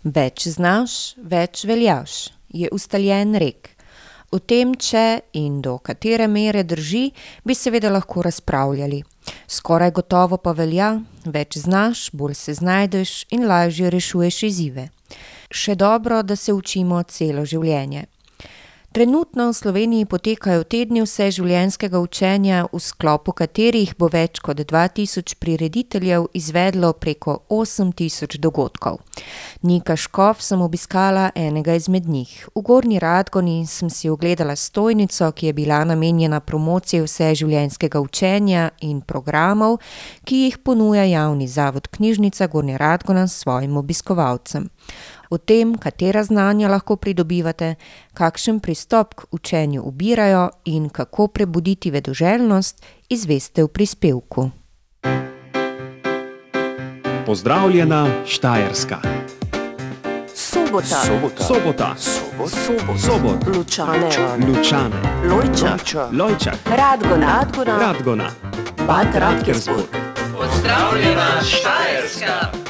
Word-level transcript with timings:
Več 0.00 0.46
znaš, 0.48 1.14
več 1.20 1.66
veljaš, 1.68 2.30
je 2.48 2.70
ustaljen 2.72 3.34
rek. 3.36 3.68
O 4.32 4.38
tem, 4.38 4.72
če 4.72 5.20
in 5.36 5.58
do 5.60 5.74
katere 5.84 6.24
mere 6.24 6.62
drži, 6.64 7.10
bi 7.44 7.52
seveda 7.54 7.90
lahko 7.92 8.22
razpravljali. 8.24 9.02
Skoraj 9.46 9.90
gotovo 9.90 10.38
pa 10.38 10.54
velja: 10.56 11.02
več 11.26 11.58
znaš, 11.58 12.08
bolj 12.16 12.34
se 12.34 12.54
znajdeš 12.54 13.26
in 13.28 13.44
lažje 13.44 13.90
rešuješ 13.90 14.42
izzive. 14.48 14.88
Še 15.52 15.74
dobro, 15.74 16.22
da 16.22 16.36
se 16.36 16.54
učimo 16.56 17.02
celo 17.02 17.44
življenje. 17.44 18.06
Trenutno 18.92 19.48
v 19.48 19.54
Sloveniji 19.54 20.04
potekajo 20.04 20.64
tedni 20.66 21.02
vseživljenjskega 21.02 22.00
učenja, 22.02 22.64
v 22.72 22.78
sklopu 22.82 23.30
katerih 23.38 23.92
bo 23.94 24.08
več 24.10 24.40
kot 24.42 24.58
dva 24.66 24.88
tisoč 24.90 25.36
prirediteljev 25.38 26.26
izvedlo 26.34 26.90
preko 26.98 27.36
osem 27.54 27.92
tisoč 27.94 28.34
dogodkov. 28.42 28.98
Nika 29.62 29.94
Škof 29.94 30.42
sem 30.42 30.58
obiskala 30.58 31.28
enega 31.38 31.76
izmed 31.78 32.08
njih. 32.10 32.32
V 32.50 32.64
Gornji 32.66 32.98
Radgoni 32.98 33.62
sem 33.66 33.94
si 33.94 34.10
ogledala 34.10 34.56
stojnico, 34.56 35.30
ki 35.38 35.46
je 35.46 35.52
bila 35.52 35.84
namenjena 35.84 36.40
promociji 36.40 37.06
vseživljenjskega 37.06 38.02
učenja 38.02 38.70
in 38.82 39.06
programov, 39.06 39.78
ki 40.26 40.42
jih 40.48 40.58
ponuja 40.58 41.06
javni 41.06 41.46
zavod 41.46 41.86
Knjižnica 41.86 42.50
Gornja 42.50 42.76
Radgona 42.76 43.28
svojim 43.28 43.76
obiskovalcem. 43.76 44.66
O 45.30 45.38
tem, 45.38 45.74
katera 45.78 46.24
znanja 46.24 46.68
lahko 46.68 46.96
pridobivate, 46.96 47.74
kakšen 48.14 48.58
pristop 48.60 49.14
k 49.14 49.28
učenju 49.30 49.82
ubirajo 49.86 50.48
in 50.64 50.88
kako 50.88 51.28
prebuditi 51.28 51.90
vedoželjnost, 51.90 52.82
izveste 53.08 53.62
v 53.62 53.68
prispevku. 53.68 54.50
Pozdravljena 57.26 58.06
Štajerska. 58.26 58.98
Sobota. 60.34 60.98
Sobota. 61.06 61.44
Sobota. 61.44 61.94
Sobot. 61.96 63.00
Sobot. 63.00 63.56
Lučane. 63.56 64.10
Lučane. 64.48 64.98
Lojčak. 65.30 66.12
Lojčak. 66.12 66.58
Radgona. 66.66 67.26
Radgona. 67.26 67.78
Radgona. 67.78 68.30
Bad 68.86 69.14
Radkersburg. 69.14 69.94
Pozdravljena 70.34 71.42
Štajerska. 71.42 72.69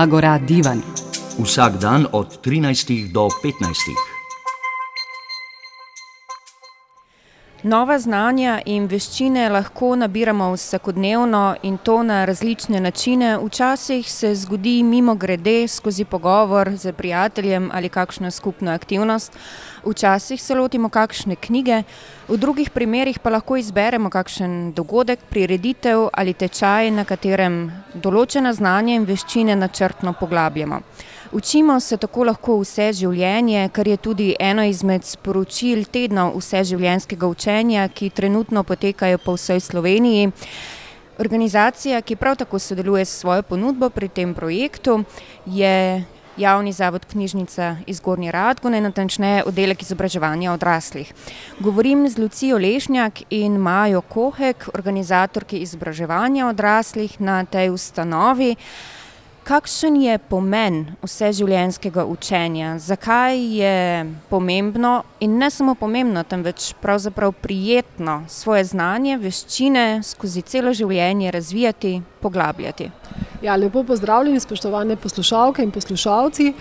Agora 0.00 0.38
Divan. 0.38 0.80
Vsak 1.38 1.76
dan 1.76 2.06
od 2.12 2.40
13 2.40 3.12
do 3.12 3.28
15. 3.28 4.20
Nova 7.62 7.98
znanja 7.98 8.54
in 8.64 8.86
veščine 8.88 9.42
lahko 9.52 9.90
nabiramo 10.00 10.46
vsakodnevno 10.54 11.42
in 11.62 11.76
to 11.76 11.98
na 12.02 12.24
različne 12.24 12.80
načine. 12.80 13.34
Včasih 13.42 14.12
se 14.12 14.34
zgodi 14.34 14.82
mimogrede 14.82 15.68
skozi 15.68 16.04
pogovor 16.04 16.68
s 16.68 16.92
prijateljem 16.96 17.70
ali 17.72 17.88
kakšno 17.88 18.30
skupno 18.30 18.72
aktivnost, 18.72 19.36
včasih 19.84 20.42
se 20.42 20.54
lotimo 20.54 20.88
kakšne 20.88 21.36
knjige, 21.36 21.82
v 22.28 22.36
drugih 22.36 22.70
primerih 22.70 23.18
pa 23.18 23.30
lahko 23.30 23.56
izberemo 23.56 24.10
kakšen 24.10 24.72
dogodek, 24.72 25.18
prireditev 25.30 26.08
ali 26.12 26.34
tečaj, 26.34 26.90
na 26.90 27.04
katerem 27.04 27.70
določena 27.94 28.52
znanja 28.52 28.94
in 28.94 29.06
veščine 29.08 29.56
načrtno 29.56 30.12
poglabljamo. 30.12 30.80
Učimo 31.32 31.80
se 31.80 31.96
tako 31.96 32.24
lahko 32.26 32.56
vse 32.58 32.88
življenje, 32.92 33.68
kar 33.72 33.88
je 33.88 33.96
tudi 33.96 34.32
eno 34.40 34.64
izmed 34.66 35.04
sporočil 35.06 35.84
tednov 35.86 36.34
vseživljenjskega 36.40 37.26
učenja, 37.26 37.88
ki 37.88 38.10
trenutno 38.10 38.64
potekajo 38.66 39.18
po 39.22 39.36
vsej 39.38 39.60
Sloveniji. 39.62 40.32
Organizacija, 41.20 42.00
ki 42.02 42.16
prav 42.16 42.40
tako 42.40 42.58
sodeluje 42.58 43.04
s 43.04 43.20
svojo 43.20 43.42
ponudbo 43.42 43.90
pri 43.90 44.08
tem 44.08 44.34
projektu, 44.34 45.04
je 45.46 46.02
javni 46.40 46.72
zavod 46.72 47.04
Knjižnica 47.06 47.76
iz 47.86 48.00
Gornje 48.00 48.32
Radgone, 48.32 48.80
natančneje 48.80 49.44
oddelek 49.46 49.82
izobraževanja 49.82 50.52
odraslih. 50.52 51.12
Govorim 51.60 52.08
z 52.08 52.18
Lucijo 52.18 52.58
Lešnjak 52.58 53.22
in 53.30 53.58
Majo 53.58 54.00
Kohek, 54.00 54.68
organizatorki 54.74 55.58
izobraževanja 55.58 56.48
odraslih 56.48 57.20
na 57.20 57.44
tej 57.44 57.70
ustanovi. 57.70 58.56
Kakšen 59.50 59.96
je 59.98 60.18
pomen 60.18 60.92
vseživljenjskega 61.02 62.04
učenja, 62.06 62.76
zakaj 62.78 63.40
je 63.58 64.04
pomembno 64.28 65.02
in 65.20 65.32
ne 65.38 65.48
samo 65.50 65.74
pomembno, 65.74 66.22
temveč 66.22 66.68
pravzaprav 66.80 67.32
prijetno 67.32 68.22
svoje 68.28 68.64
znanje, 68.64 69.16
veščine 69.18 70.02
skozi 70.06 70.44
celo 70.46 70.70
življenje 70.70 71.32
razvijati, 71.34 71.96
poglabljati? 72.20 72.86
Ja, 73.42 73.56
lepo 73.56 73.82
pozdravljeni, 73.82 74.38
spoštovane 74.40 74.96
poslušalke 74.96 75.66
in 75.66 75.74
poslušalci. 75.74 76.52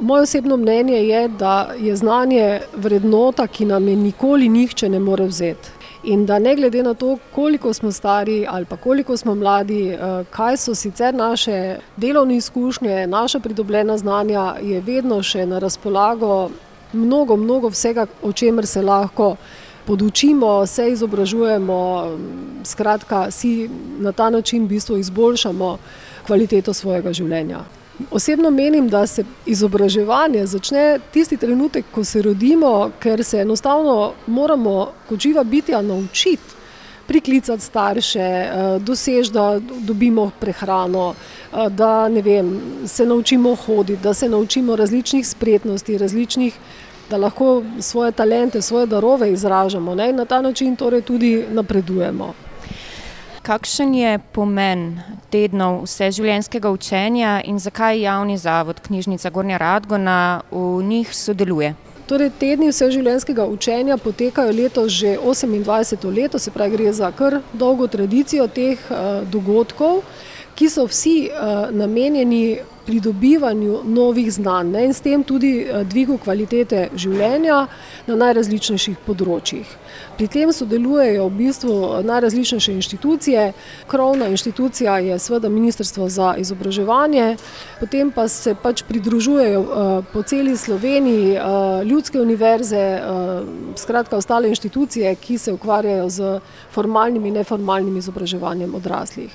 Moje 0.00 0.26
osebno 0.26 0.56
mnenje 0.56 1.04
je, 1.06 1.28
da 1.28 1.70
je 1.78 1.94
znanje 1.96 2.60
vrednota, 2.74 3.46
ki 3.46 3.70
nam 3.70 3.88
je 3.88 3.96
nikoli 3.96 4.48
nihče 4.48 4.88
ne 4.88 4.98
more 4.98 5.30
vzeti. 5.30 5.73
In 6.04 6.26
da 6.26 6.38
ne 6.38 6.54
glede 6.56 6.82
na 6.82 6.94
to, 6.94 7.18
koliko 7.34 7.72
smo 7.72 7.92
stari 7.92 8.46
ali 8.48 8.64
pa 8.64 8.76
koliko 8.76 9.16
smo 9.16 9.34
mladi, 9.34 9.96
kaj 10.30 10.56
so 10.56 10.74
sicer 10.74 11.14
naše 11.14 11.76
delovne 11.96 12.36
izkušnje, 12.36 13.06
naša 13.06 13.40
pridobljena 13.40 13.96
znanja, 13.98 14.54
je 14.62 14.80
vedno 14.80 15.22
še 15.22 15.46
na 15.46 15.58
razpolago 15.58 16.50
mnogo, 16.92 17.36
mnogo 17.36 17.68
vsega, 17.68 18.06
o 18.22 18.32
čemer 18.32 18.66
se 18.66 18.82
lahko 18.82 19.36
podučimo, 19.86 20.66
se 20.66 20.90
izobražujemo, 20.90 21.78
skratka 22.64 23.30
si 23.30 23.70
na 23.98 24.12
ta 24.12 24.30
način 24.30 24.64
v 24.64 24.68
bistvu 24.68 24.96
izboljšamo 24.96 25.78
kvaliteto 26.26 26.72
svojega 26.72 27.12
življenja. 27.12 27.64
Osebno 28.10 28.50
menim, 28.50 28.88
da 28.88 29.06
se 29.06 29.24
izobraževanje 29.46 30.46
začne 30.46 30.98
tisti 31.12 31.36
trenutek, 31.36 31.84
ko 31.94 32.04
se 32.04 32.22
rodimo, 32.22 32.90
ker 33.00 33.24
se 33.24 33.38
enostavno 33.38 34.12
moramo 34.26 34.92
kot 35.08 35.20
živa 35.20 35.44
bitja 35.44 35.82
naučiti 35.82 36.54
priklicati 37.06 37.62
starše, 37.62 38.46
doseči, 38.80 39.32
da 39.32 39.60
dobimo 39.60 40.30
prehrano, 40.40 41.14
da, 41.70 42.08
ne 42.08 42.22
vem, 42.22 42.60
se 42.86 43.06
naučimo 43.06 43.54
hoditi, 43.54 44.02
da 44.02 44.14
se 44.14 44.28
naučimo 44.28 44.76
različnih 44.76 45.28
spretnosti, 45.28 45.98
različnih, 45.98 46.58
da 47.10 47.16
lahko 47.16 47.62
svoje 47.80 48.12
talente, 48.12 48.62
svoje 48.62 48.86
darove 48.86 49.32
izražamo, 49.32 49.94
ne, 49.94 50.10
in 50.10 50.16
na 50.16 50.24
ta 50.24 50.40
način 50.40 50.76
torej 50.76 51.02
tudi 51.02 51.44
napredujemo. 51.50 52.34
Kakšen 53.44 53.92
je 53.92 54.18
pomen 54.32 55.02
tednov 55.28 55.82
vseživljenjskega 55.84 56.70
učenja 56.72 57.42
in 57.44 57.58
zakaj 57.60 58.00
javni 58.00 58.38
zavod 58.40 58.80
Knjižnica 58.80 59.30
Gornja 59.30 59.58
Radgona 59.60 60.40
v 60.50 60.80
njih 60.82 61.12
sodeluje? 61.12 61.74
Torej 62.08 62.30
tedni 62.40 62.70
vseživljenjskega 62.72 63.44
učenja 63.44 63.98
potekajo 64.00 64.52
letos 64.52 64.92
že 64.92 65.18
osemindvajseto 65.18 66.10
leto, 66.10 66.38
se 66.38 66.50
pravi, 66.50 66.76
gre 66.76 66.92
za 66.92 67.12
kar 67.12 67.42
dolgo 67.52 67.86
tradicijo 67.86 68.48
teh, 68.48 68.80
dogodkov, 69.28 70.00
ki 70.56 70.70
so 70.70 70.86
vsi, 70.88 71.28
namenjeni 71.70 72.58
pridobivanju 72.86 73.80
novih 73.84 74.32
znanj, 74.32 74.70
ne, 74.70 74.84
in 74.84 74.94
s 74.94 75.00
tem 75.00 75.24
tudi, 75.24 75.66
dvigu 75.84 76.18
kvalitete 76.18 76.88
življenja 76.96 77.66
na 78.06 78.16
najrazličnejših 78.20 78.98
področjih. 79.06 79.68
Pri 80.18 80.28
tem 80.30 80.52
sodelujejo 80.52 81.26
v 81.26 81.36
bistvu 81.38 81.76
najrazličnejše 82.06 82.74
inštitucije, 82.76 83.46
krovna 83.90 84.28
inštitucija 84.30 84.98
je 85.02 85.18
seveda 85.18 85.48
Ministrstvo 85.48 86.08
za 86.08 86.34
izobraževanje, 86.38 87.36
potem 87.80 88.12
pa 88.14 88.28
se 88.28 88.54
pač 88.54 88.84
pridružujejo, 88.86 89.64
po 90.12 90.22
celi 90.22 90.56
Sloveniji, 90.56 91.38
ljudske 91.88 92.20
univerze, 92.20 92.84
skratka 93.80 94.16
ostale 94.16 94.48
inštitucije, 94.52 95.14
ki 95.16 95.38
se 95.38 95.52
ukvarjajo 95.52 96.10
s 96.10 96.38
formalnim 96.70 97.26
in 97.26 97.40
neformalnim 97.40 97.96
izobraževanjem 97.96 98.74
odraslih. 98.74 99.32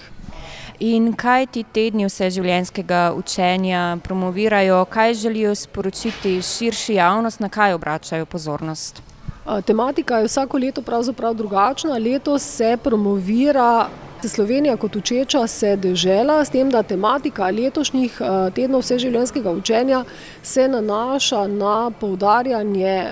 In 0.80 1.12
kaj 1.12 1.46
ti 1.52 1.64
tedni 1.64 2.06
vseživljenjskega 2.08 3.14
učenja 3.18 3.98
promovirajo, 4.04 4.86
kaj 4.86 5.14
želijo 5.14 5.56
sporočiti 5.56 6.42
širši 6.42 6.94
javnosti, 6.94 7.44
na 7.44 7.50
kaj 7.50 7.74
obračajo 7.74 8.26
pozornost? 8.26 9.02
tematika 9.66 10.18
je 10.18 10.26
vsako 10.26 10.58
leto 10.58 10.82
pravzaprav 10.82 11.34
drugačna, 11.34 11.98
letos 11.98 12.44
se 12.44 12.78
promovira 12.84 13.90
Slovenija 14.24 14.78
kot 14.78 14.96
učeča 14.96 15.48
se 15.48 15.76
dežela, 15.76 16.46
s 16.46 16.50
tem 16.50 16.70
da 16.70 16.84
tematika 16.84 17.50
letošnjih, 17.50 18.22
tednov 18.56 18.82
vseživljenjskega 18.82 19.52
učenja 19.52 20.04
se 20.44 20.68
nanaša 20.68 21.48
na 21.48 21.92
poudarjanje, 22.00 23.12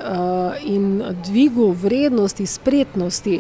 in 0.64 1.04
dvigu 1.26 1.72
vrednosti 1.72 2.46
spretnosti 2.46 3.40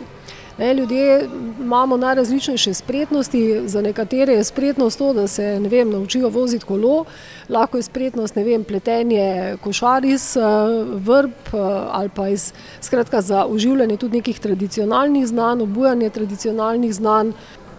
Ne, 0.57 0.73
ljudje 0.73 1.29
imamo 1.59 1.97
najrazličnejše 1.97 2.73
spretnosti, 2.73 3.61
za 3.65 3.81
nekatere 3.81 4.33
je 4.33 4.43
spretnost 4.43 4.97
to, 4.97 5.13
da 5.13 5.27
se 5.27 5.59
vem, 5.59 5.89
naučijo 5.89 6.29
voziti 6.29 6.65
kolo, 6.65 7.05
lahko 7.49 7.77
je 7.77 7.83
spretnost 7.83 8.35
vem, 8.35 8.63
pletenje 8.63 9.57
košar 9.61 10.05
iz 10.05 10.37
vrb 10.93 11.31
ali 11.91 12.09
pa 12.09 12.29
iz, 12.29 12.53
skratka, 12.81 13.21
za 13.21 13.45
uživljanje 13.45 13.97
tudi 13.97 14.17
nekih 14.17 14.39
tradicionalnih 14.39 15.27
znanj, 15.27 15.61
obujanje 15.61 16.09
tradicionalnih 16.09 16.93
znanj. 16.93 17.31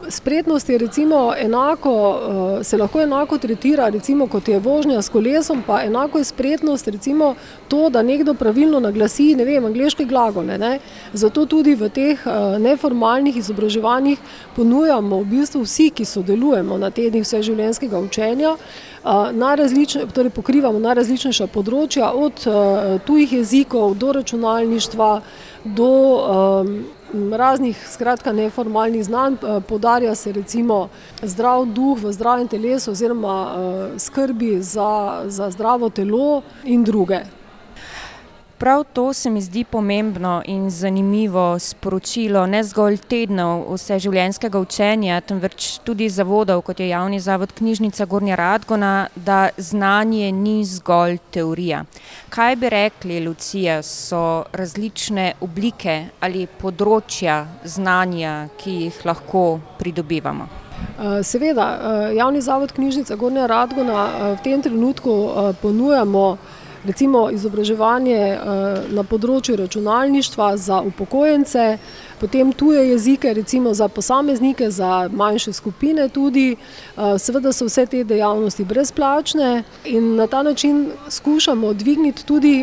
Spretnost 0.08 0.68
je 0.68 0.78
recimo 0.78 1.32
enako, 1.38 2.20
se 2.62 2.76
lahko 2.76 3.00
enako 3.00 3.38
tretira, 3.38 3.88
recimo 3.88 4.26
kot 4.26 4.48
je 4.48 4.58
vožnja 4.58 5.02
s 5.02 5.08
kolesom, 5.08 5.62
pa 5.66 5.82
enako 5.82 6.18
je 6.18 6.24
spretnost 6.24 6.88
recimo 6.88 7.34
to, 7.68 7.90
da 7.90 8.02
nekdo 8.02 8.34
pravilno 8.34 8.80
naglasi, 8.80 9.34
ne 9.34 9.44
vem, 9.44 9.64
angleške 9.64 10.04
glagole, 10.04 10.58
ne. 10.58 10.78
Zato 11.12 11.46
tudi 11.46 11.74
v 11.74 11.88
teh 11.88 12.22
neformalnih 12.58 13.36
izobraževanjih 13.36 14.18
ponujamo 14.56 15.18
v 15.20 15.24
bistvu 15.24 15.62
vsi, 15.62 15.90
ki 15.90 16.04
sodelujemo 16.04 16.78
na 16.78 16.90
tednih 16.90 17.24
vseživljenjskega 17.24 17.98
učenja, 17.98 18.56
torej 20.14 20.30
pokrivamo 20.30 20.78
najrazličnejša 20.78 21.46
področja, 21.46 22.12
od 22.14 22.46
tujih 23.04 23.32
jezikov 23.32 23.98
do 23.98 24.12
računalništva, 24.12 25.20
do 25.64 25.90
raznih 27.32 27.88
skratka 27.88 28.32
neformalnih 28.32 29.04
znanj, 29.04 29.36
poudarja 29.68 30.14
se 30.14 30.32
recimo 30.32 30.88
zdrav 31.22 31.64
duh 31.66 31.98
v 32.02 32.12
zdravem 32.12 32.48
telesu 32.48 32.90
oziroma 32.90 33.56
skrbi 33.98 34.62
za, 34.62 35.22
za 35.26 35.50
zdravo 35.50 35.90
telo 35.90 36.42
in 36.64 36.84
druge. 36.84 37.37
Prav 38.58 38.84
to 38.92 39.12
se 39.12 39.30
mi 39.30 39.40
zdi 39.40 39.64
pomembno 39.64 40.42
in 40.46 40.70
zanimivo 40.70 41.58
sporočilo 41.58 42.46
ne 42.46 42.64
zgolj 42.64 42.96
tednov 42.98 43.62
vseživljenjskega 43.74 44.58
učenja, 44.58 45.20
temveč 45.20 45.78
tudi 45.86 46.08
zavodov, 46.10 46.64
kot 46.66 46.80
je 46.80 46.88
Javni 46.88 47.20
zavod 47.20 47.52
Knjižnica 47.52 48.04
Gornja 48.04 48.34
Radgona, 48.34 49.06
da 49.14 49.48
znanje 49.56 50.32
ni 50.32 50.64
zgolj 50.64 51.18
teorija. 51.30 51.84
Kaj 52.28 52.56
bi 52.56 52.68
rekli, 52.68 53.20
Lucija, 53.26 53.82
so 53.82 54.44
različne 54.52 55.32
oblike 55.40 56.00
ali 56.20 56.48
področja 56.60 57.44
znanja, 57.64 58.48
ki 58.58 58.80
jih 58.80 59.04
lahko 59.06 59.60
pridobivamo? 59.78 60.48
seveda, 61.22 61.66
Javni 62.14 62.40
zavod 62.40 62.72
Knjižnica 62.72 63.16
Gornja 63.16 63.46
Radgona 63.46 64.06
v 64.34 64.42
tem 64.42 64.62
trenutku 64.62 65.30
ponujamo 65.62 66.36
recimo 66.86 67.28
izobraževanje 67.30 68.38
na 68.94 69.02
področju 69.02 69.56
računalništva 69.56 70.56
za 70.56 70.80
upokojence, 70.80 71.78
potem 72.20 72.52
tuje 72.52 72.88
jezike 72.90 73.34
recimo 73.34 73.74
za 73.74 73.88
posameznike, 73.88 74.70
za 74.70 75.08
manjše 75.12 75.52
skupine 75.52 76.08
tudi, 76.08 76.56
seveda 76.96 77.52
so 77.52 77.68
vse 77.68 77.86
te 77.86 78.04
dejavnosti 78.04 78.64
brezplačne 78.64 79.64
in 79.84 80.14
na 80.16 80.26
ta 80.26 80.42
način 80.42 80.86
skušamo 81.10 81.72
dvigniti 81.72 82.26
tudi 82.26 82.54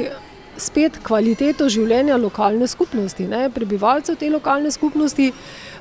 spet 0.58 1.00
kvaliteto 1.04 1.68
življenja 1.70 2.18
lokalne 2.18 2.68
skupnosti, 2.68 3.28
ne, 3.28 3.50
prebivalcev 3.52 4.16
te 4.20 4.30
lokalne 4.32 4.72
skupnosti. 4.72 5.32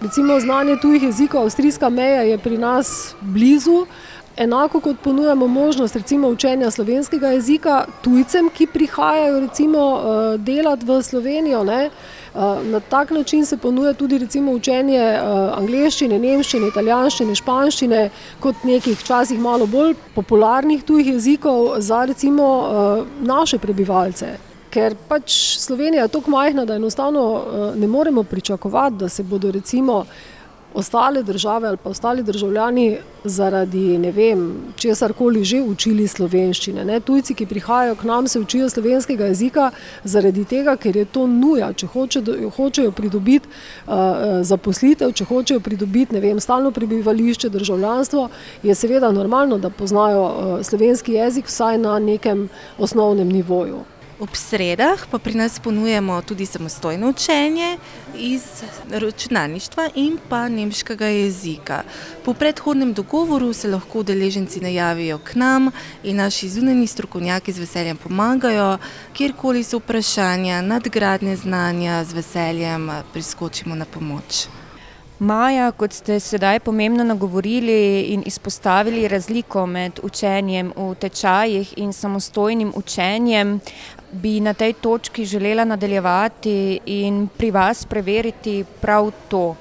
Recimo 0.02 0.40
znanje 0.40 0.76
tujih 0.82 1.06
jezikov, 1.08 1.46
avstrijska 1.46 1.88
meja 1.88 2.24
je 2.26 2.38
pri 2.38 2.58
nas 2.58 3.14
blizu, 3.20 3.84
enako 4.36 4.80
kot 4.80 4.96
ponujamo 5.02 5.46
možnost 5.46 5.96
recimo 5.96 6.28
učenja 6.28 6.70
slovenskega 6.70 7.28
jezika 7.28 7.84
tujcem, 8.02 8.50
ki 8.50 8.66
prihajajo 8.66 9.40
recimo 9.40 10.02
delat 10.38 10.82
v 10.82 11.02
Slovenijo, 11.02 11.64
ne. 11.64 11.90
Na 12.64 12.80
tak 12.80 13.10
način 13.10 13.46
se 13.46 13.56
ponuja 13.56 13.92
tudi 13.92 14.18
recimo 14.18 14.52
učenje 14.52 15.18
angleščine, 15.56 16.18
nemščine, 16.18 16.68
italijanščine, 16.68 17.34
španščine 17.34 18.08
kot 18.40 18.64
nekih 18.64 18.98
včasih 18.98 19.38
malo 19.38 19.66
bolj 19.66 19.94
popularnih 20.14 20.82
tujih 20.82 21.12
jezikov 21.14 21.78
za 21.78 22.04
recimo 22.04 22.48
naše 23.20 23.58
prebivalce. 23.58 24.34
Ker 24.74 24.96
pač 25.08 25.30
Slovenija 25.62 26.02
je 26.02 26.08
toliko 26.08 26.30
majhna, 26.30 26.64
da 26.64 26.74
enostavno 26.74 27.42
ne 27.76 27.86
moremo 27.86 28.22
pričakovati, 28.22 28.96
da 28.96 29.08
se 29.08 29.22
bodo 29.22 29.50
recimo 29.50 30.04
ostale 30.74 31.22
države 31.22 31.68
ali 31.68 31.76
pa 31.76 31.90
ostali 31.90 32.22
državljani 32.22 32.98
zaradi, 33.24 33.98
ne 33.98 34.10
vem, 34.12 34.54
česarkoli 34.76 35.44
že 35.44 35.62
učili 35.62 36.08
slovenščine, 36.08 36.84
ne, 36.84 37.00
tujci, 37.00 37.34
ki 37.34 37.46
prihajajo 37.46 37.94
k 37.94 38.04
nam, 38.04 38.28
se 38.28 38.40
učijo 38.40 38.68
slovenskega 38.70 39.30
jezika 39.30 39.70
zaradi 40.04 40.44
tega, 40.44 40.76
ker 40.76 40.96
je 40.96 41.04
to 41.04 41.26
nuja, 41.26 41.72
če 41.72 41.86
hočejo 42.56 42.92
pridobiti 42.92 43.48
zaposlitev, 44.42 45.12
če 45.12 45.24
hočejo 45.24 45.60
pridobiti, 45.60 46.14
ne 46.14 46.20
vem, 46.20 46.40
stalno 46.40 46.70
prebivališče, 46.70 47.48
državljanstvo, 47.48 48.28
je 48.62 48.74
seveda 48.74 49.12
normalno, 49.12 49.58
da 49.58 49.70
poznajo 49.70 50.60
slovenski 50.62 51.12
jezik 51.12 51.46
vsaj 51.46 51.78
na 51.78 51.98
nekem 51.98 52.48
osnovnem 52.78 53.28
nivoju. 53.28 53.84
Ob 54.24 54.32
sredah 54.32 55.04
pa 55.10 55.18
pri 55.20 55.34
nas 55.36 55.58
ponujamo 55.60 56.22
tudi 56.22 56.46
samostojno 56.46 57.08
učenje 57.08 57.76
iz 58.16 58.42
računalništva 58.90 59.88
in 59.94 60.16
pa 60.28 60.48
nemškega 60.48 61.06
jezika. 61.06 61.82
Po 62.24 62.34
predhodnem 62.34 62.92
dogovoru 62.92 63.52
se 63.52 63.68
lahko 63.68 63.98
udeleženci 64.00 64.60
najavijo 64.60 65.18
k 65.18 65.34
nam 65.34 65.70
in 66.02 66.16
naši 66.16 66.48
zunanji 66.48 66.86
strokovnjaki 66.86 67.52
z 67.52 67.58
veseljem 67.58 67.96
pomagajo, 67.96 68.78
kjerkoli 69.12 69.64
so 69.64 69.78
vprašanja, 69.78 70.62
nadgradnje 70.62 71.36
znanja, 71.36 72.04
z 72.04 72.12
veseljem 72.12 72.90
priskočimo 73.12 73.74
na 73.74 73.84
pomoč. 73.84 74.46
Maja, 75.18 75.70
kot 75.70 75.92
ste 75.92 76.18
sedaj 76.20 76.58
pomembno 76.60 77.04
nagovorili 77.04 78.02
in 78.02 78.22
izpostavili 78.26 79.08
razliko 79.08 79.66
med 79.66 80.00
učenjem 80.02 80.72
v 80.76 80.94
tečajih 80.94 81.74
in 81.76 81.92
samostojnim 81.92 82.72
učenjem, 82.76 83.60
bi 84.14 84.40
na 84.40 84.54
tej 84.54 84.72
točki 84.72 85.24
želela 85.24 85.64
nadaljevati 85.64 86.80
in 86.86 87.28
pri 87.36 87.50
vas 87.50 87.84
preveriti 87.84 88.64
prav 88.80 89.10
to. 89.28 89.56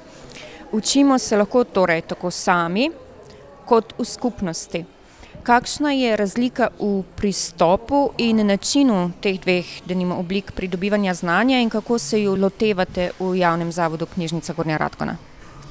Učimo 0.72 1.18
se 1.18 1.36
lahko 1.36 1.64
torej 1.64 2.00
tako 2.00 2.30
sami 2.30 2.90
kot 3.66 3.94
v 3.98 4.04
skupnosti. 4.04 4.84
Kakšna 5.42 5.92
je 5.92 6.16
razlika 6.16 6.68
v 6.80 7.02
pristopu 7.16 8.10
in 8.18 8.46
načinu 8.46 9.12
teh 9.20 9.36
dveh, 9.40 9.66
denimo 9.84 10.16
oblik 10.16 10.52
pridobivanja 10.52 11.14
znanja, 11.14 11.60
in 11.60 11.70
kako 11.70 11.98
se 11.98 12.22
ju 12.22 12.36
lotevate 12.36 13.10
v 13.18 13.36
Javnem 13.36 13.72
zavodu 13.72 14.06
Knjižnica 14.06 14.52
Gornja 14.52 14.76
Radgona? 14.76 15.16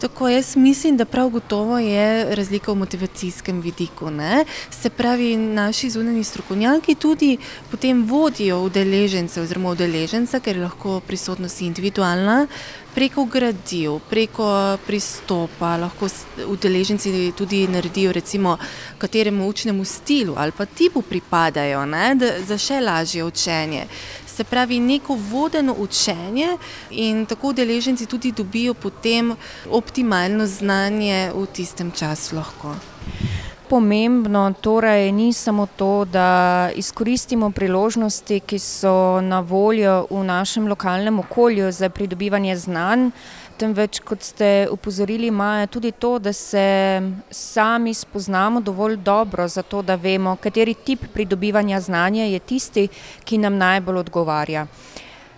Tako, 0.04 0.30
jaz 0.30 0.56
mislim, 0.56 0.98
da 0.98 1.06
prav 1.06 1.30
gotovo 1.30 1.80
je 1.80 2.36
razlika 2.36 2.72
v 2.72 2.76
motivacijskem 2.76 3.62
vidiku, 3.62 4.12
ne. 4.12 4.46
Se 4.70 4.90
pravi, 4.90 5.38
naši 5.38 5.90
zunanji 5.90 6.24
strokovnjaki 6.24 6.96
tudi 6.96 7.38
potem 7.72 8.04
vodijo 8.08 8.60
udeležence 8.60 9.42
oziroma 9.42 9.70
udeleženca, 9.70 10.40
ker 10.40 10.58
je 10.58 10.64
lahko 10.64 11.00
prisotnost 11.08 11.62
individualna, 11.62 12.48
preko 12.96 13.26
gradiv, 13.26 14.00
preko 14.10 14.78
pristopa, 14.86 15.78
lahko 15.78 16.08
udeleženci 16.48 17.32
tudi 17.38 17.68
naredijo 17.68 18.12
recimo, 18.12 18.58
kateremu 18.98 19.48
učnemu 19.48 19.86
stilu 19.86 20.36
ali 20.38 20.52
pa 20.52 20.66
tipu 20.66 21.02
pripadajo, 21.02 21.86
ne, 21.86 22.16
da 22.16 22.34
za 22.48 22.58
še 22.58 22.82
lažje 22.82 23.24
učenje. 23.24 23.88
Se 24.34 24.44
pravi, 24.44 24.80
neko 24.80 25.18
vodeno 25.32 25.76
učenje 25.78 26.58
in 26.90 27.26
tako 27.26 27.48
udeleženci 27.48 28.06
tudi 28.06 28.32
dobijo 28.32 28.74
potem 28.74 29.36
optimalno 29.70 30.48
znanje 30.48 31.32
v 31.36 31.46
tistem 31.54 31.92
času 31.92 32.36
lahko. 32.36 32.74
Pomembno 33.70 34.54
torej 34.62 35.12
ni 35.12 35.34
samo 35.34 35.68
to, 35.76 36.06
da 36.06 36.70
izkoristimo 36.76 37.52
priložnosti, 37.52 38.40
ki 38.40 38.60
so 38.60 39.22
na 39.22 39.40
voljo 39.40 40.08
v 40.10 40.24
našem 40.24 40.68
lokalnem 40.68 41.20
okolju 41.20 41.72
za 41.72 41.90
pridobivanje 41.90 42.58
znanj, 42.58 43.10
temveč, 43.58 44.00
kot 44.00 44.24
ste 44.24 44.68
opozorili, 44.72 45.32
Maja, 45.32 45.68
tudi 45.68 45.92
to, 45.92 46.20
da 46.20 46.34
se 46.34 47.02
sami 47.32 47.94
spoznamo 47.94 48.62
dovolj 48.62 48.98
dobro, 48.98 49.48
zato 49.48 49.82
da 49.82 49.96
vemo, 49.96 50.36
kateri 50.36 50.74
tip 50.74 51.08
pridobivanja 51.14 51.82
znanja 51.82 52.26
je 52.26 52.40
tisti, 52.40 52.88
ki 53.24 53.38
nam 53.38 53.58
najbolj 53.58 53.98
odgovarja. 53.98 54.68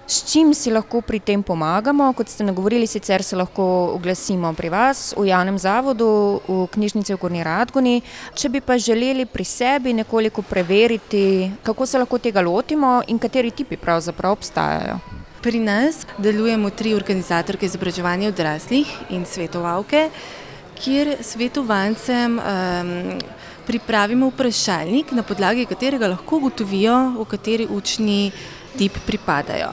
S 0.07 0.21
čim 0.31 0.53
si 0.53 0.69
lahko 0.69 1.01
pri 1.01 1.17
tem 1.19 1.41
pomagamo? 1.41 2.11
Kot 2.13 2.29
ste 2.29 2.45
nagovorili, 2.45 2.85
sicer 2.87 3.23
se 3.25 3.35
lahko 3.35 3.63
oglasimo 3.95 4.53
pri 4.53 4.69
vas 4.69 5.15
v 5.17 5.25
javnem 5.31 5.57
zavodu, 5.57 6.05
v 6.45 6.67
Knjižnici 6.69 7.15
v 7.15 7.17
Gornji 7.17 7.41
Radgoni, 7.41 7.95
če 8.37 8.53
bi 8.53 8.61
pa 8.61 8.77
želeli 8.77 9.25
pri 9.25 9.43
sebi 9.43 9.97
nekoliko 9.97 10.45
preveriti, 10.45 11.49
kako 11.65 11.89
se 11.89 11.97
lahko 11.97 12.21
tega 12.21 12.45
lotimo 12.45 13.01
in 13.07 13.17
kateri 13.17 13.49
tipi 13.51 13.81
pravzaprav 13.81 14.37
obstajajo. 14.37 15.24
Pri 15.45 15.59
nas 15.59 15.99
delujemo 16.17 16.71
tri 16.73 16.95
organizatorke 16.97 17.67
izobraževanja 17.69 18.31
odraslih 18.31 18.89
in 19.13 19.27
svetovalke, 19.29 20.07
kjer 20.73 21.11
svetovancem 21.21 22.39
pripravimo 23.67 24.31
vprašalnik, 24.31 25.13
na 25.13 25.21
podlagi 25.21 25.67
katerega 25.69 26.09
lahko 26.15 26.39
ugotovijo, 26.41 26.95
v 27.19 27.27
kateri 27.29 27.67
učni 27.69 28.31
tip 28.73 28.97
pripadajo. 29.05 29.69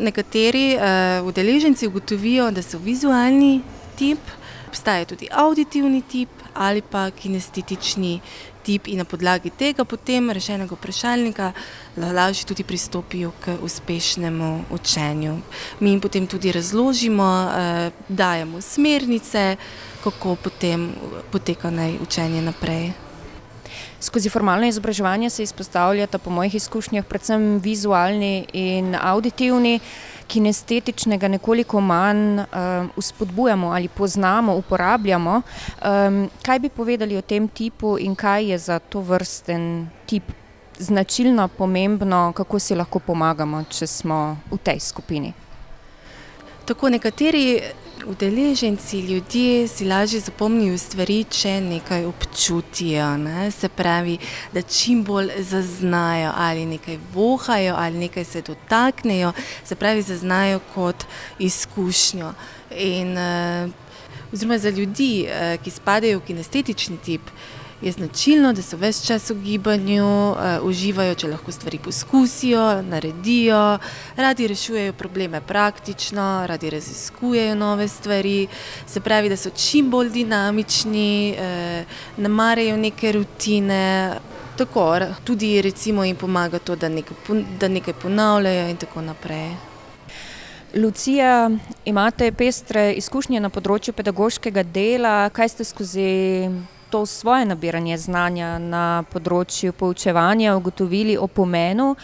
Nekateri 0.00 0.78
uh, 0.78 1.28
udeleženci 1.28 1.92
ugotovijo, 1.92 2.48
da 2.50 2.64
so 2.64 2.80
vizualni 2.80 3.60
tip, 4.00 4.24
obstaja 4.72 5.04
tudi 5.04 5.28
auditivni 5.28 6.00
tip 6.00 6.32
ali 6.54 6.80
pa 6.80 7.10
kinestetični 7.10 8.20
tip, 8.62 8.88
in 8.88 8.98
na 8.98 9.04
podlagi 9.04 9.50
tega 9.50 9.84
potem 9.84 10.30
rešenega 10.30 10.74
vprašalnika 10.74 11.52
lažje 11.96 12.46
tudi 12.46 12.64
pristopijo 12.64 13.32
k 13.40 13.56
uspešnemu 13.62 14.64
učenju. 14.70 15.38
Mi 15.80 15.90
jim 15.90 16.00
potem 16.00 16.26
tudi 16.26 16.52
razložimo, 16.52 17.28
uh, 17.46 17.92
dajemo 18.08 18.60
smernice, 18.60 19.56
kako 20.04 20.36
potem 20.36 20.92
poteka 21.30 21.70
naj 21.70 21.98
učenje 22.02 22.42
naprej. 22.42 23.09
Skozi 24.00 24.28
formalno 24.28 24.66
izobraževanje 24.66 25.30
se 25.30 25.42
izpostavljata, 25.42 26.18
po 26.18 26.30
mojih 26.30 26.54
izkušnjah, 26.54 27.04
predvsem 27.04 27.58
vizualni 27.58 28.46
in 28.52 28.96
auditivni, 29.00 29.80
kinestetičnega 30.26 31.28
nekoliko 31.28 31.80
manj 31.80 32.40
uspodbujamo 32.96 33.66
um, 33.66 33.72
ali 33.72 33.88
poznamo, 33.88 34.54
uporabljamo. 34.56 35.42
Um, 35.42 36.30
kaj 36.42 36.58
bi 36.58 36.68
povedali 36.68 37.16
o 37.16 37.22
tem 37.22 37.48
tipu 37.48 37.96
in 37.98 38.14
kaj 38.14 38.50
je 38.52 38.58
za 38.58 38.78
to 38.78 39.00
vrsten 39.00 39.88
tip 40.06 40.32
značilno, 40.78 41.48
pomembno, 41.48 42.32
kako 42.36 42.58
si 42.58 42.74
lahko 42.74 42.98
pomagamo, 42.98 43.64
če 43.68 43.86
smo 43.86 44.36
v 44.50 44.58
tej 44.64 44.80
skupini? 44.80 45.32
Tako 46.64 46.88
nekateri 46.88 47.60
udeleženci, 48.06 49.00
ljudje 49.00 49.68
si 49.68 49.84
lažje 49.84 50.20
zapomnijo 50.20 50.78
stvari, 50.78 51.24
če 51.24 51.60
nekaj 51.60 52.04
občutijo. 52.04 53.16
Ne? 53.16 53.50
Se 53.50 53.68
pravi, 53.68 54.18
da 54.52 54.62
čim 54.62 55.04
bolj 55.04 55.30
zaznajo 55.38 56.32
ali 56.36 56.66
nekaj 56.66 56.98
vohajo 57.14 57.74
ali 57.78 57.98
nekaj 57.98 58.24
se 58.24 58.42
dotaknejo, 58.42 59.32
se 59.64 59.74
pravi, 59.74 60.02
zaznajo 60.02 60.60
kot 60.74 61.04
izkušnjo. 61.38 62.32
In, 62.76 63.16
uh, 63.18 63.70
oziroma 64.32 64.58
za 64.58 64.70
ljudi, 64.70 65.26
uh, 65.26 65.62
ki 65.64 65.70
spadajo 65.70 66.18
v 66.18 66.26
kinestetični 66.26 66.98
tip 66.98 67.22
je 67.82 67.92
značilno, 67.92 68.52
da 68.52 68.62
so 68.62 68.76
ves 68.76 69.06
čas 69.06 69.30
v 69.30 69.34
gibanju, 69.42 70.30
uh, 70.30 70.36
uživajo, 70.62 71.14
če 71.14 71.28
lahko 71.28 71.52
stvari 71.52 71.78
poskusijo, 71.78 72.82
naredijo, 72.82 73.78
radi 74.16 74.46
rešujejo 74.46 74.92
probleme 74.92 75.40
praktično, 75.40 76.44
radi 76.46 76.70
raziskujejo 76.70 77.54
nove 77.54 77.88
stvari, 77.88 78.46
se 78.86 79.00
pravi, 79.00 79.28
da 79.28 79.36
so 79.36 79.50
čim 79.50 79.90
bolj 79.90 80.10
dinamični, 80.10 81.36
uh, 81.38 81.96
ne 82.16 82.28
marajo 82.28 82.76
neke 82.76 83.12
rutine. 83.12 84.14
Tako, 84.56 84.98
tudi 85.24 85.62
recimo 85.62 86.04
jim 86.04 86.16
pomaga 86.16 86.58
to, 86.58 86.76
da 86.76 86.88
nekaj, 86.88 87.16
da 87.60 87.68
nekaj 87.68 87.94
ponavljajo 87.94 88.68
in 88.68 88.76
tako 88.76 89.00
naprej. 89.00 89.54
Lucija, 90.74 91.50
imate 91.84 92.28
pestre 92.32 92.92
izkušnje 92.92 93.40
na 93.40 93.48
področju 93.50 93.94
pedagoškega 93.96 94.62
dela, 94.62 95.14
kaj 95.34 95.48
ste 95.48 95.64
skozi 95.64 96.10
to 96.90 97.06
svoje 97.06 97.44
nabiranje 97.46 97.98
znanja 97.98 98.58
na 98.58 99.04
področju 99.12 99.72
poučevanja 99.72 100.56
ugotovili 100.58 101.16
o 101.16 101.26
pomenu 101.26 101.94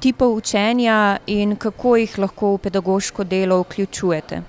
tipov 0.00 0.36
učenja 0.38 1.18
in 1.26 1.56
kako 1.56 1.96
jih 1.96 2.18
lahko 2.18 2.54
v 2.54 2.62
pedagoško 2.68 3.24
delo 3.24 3.58
vključujete? 3.64 4.42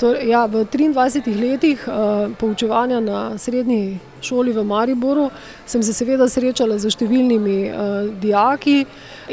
Torej, 0.00 0.30
ja, 0.32 0.46
v 0.48 0.64
23 0.64 1.28
letih 1.36 1.82
uh, 1.84 2.32
poučevanja 2.40 3.02
na 3.04 3.36
srednji 3.38 3.98
šoli 4.24 4.52
v 4.56 4.64
Mariboru 4.64 5.28
sem 5.68 5.82
se 5.84 5.92
seveda 5.92 6.24
srečala 6.28 6.78
z 6.80 6.88
številnimi 6.88 7.58
uh, 7.68 8.08
dijaki 8.22 8.86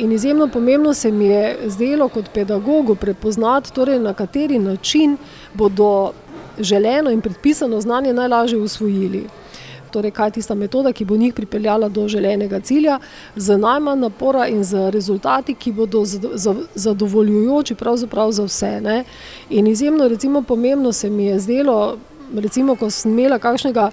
in 0.04 0.12
izjemno 0.12 0.50
pomembno 0.52 0.92
se 0.94 1.12
mi 1.12 1.32
je 1.32 1.72
zdelo 1.72 2.10
kot 2.12 2.34
pedagogu 2.36 2.96
prepoznati, 3.00 3.72
torej 3.72 4.04
na 4.04 4.14
kateri 4.14 4.60
način 4.60 5.16
bodo 5.56 6.12
želeno 6.60 7.16
in 7.16 7.22
predpisano 7.22 7.80
znanje 7.82 8.14
najlažje 8.14 8.60
usvojili 8.60 9.24
torej 9.92 10.12
kaj 10.12 10.28
je 10.28 10.32
tista 10.40 10.56
metoda, 10.56 10.94
ki 10.94 11.06
bo 11.06 11.18
njih 11.18 11.34
pripeljala 11.34 11.90
do 11.90 12.08
želenega 12.08 12.60
cilja, 12.60 13.00
z 13.36 13.58
najmanj 13.58 14.00
napora 14.00 14.48
in 14.48 14.64
z 14.64 14.90
rezultati, 14.92 15.56
ki 15.56 15.72
bodo 15.72 16.04
zadovoljujoči 16.76 17.76
pravzaprav 17.76 18.32
za 18.32 18.44
vse. 18.44 18.82
Ne? 18.82 19.04
In 19.50 19.68
izjemno 19.68 20.08
recimo, 20.08 20.42
pomembno 20.42 20.92
se 20.94 21.10
mi 21.10 21.26
je 21.26 21.40
zdelo, 21.40 21.98
recimo, 22.36 22.76
ko 22.76 22.90
sem 22.90 23.12
imela 23.12 23.40
kakšnega 23.40 23.92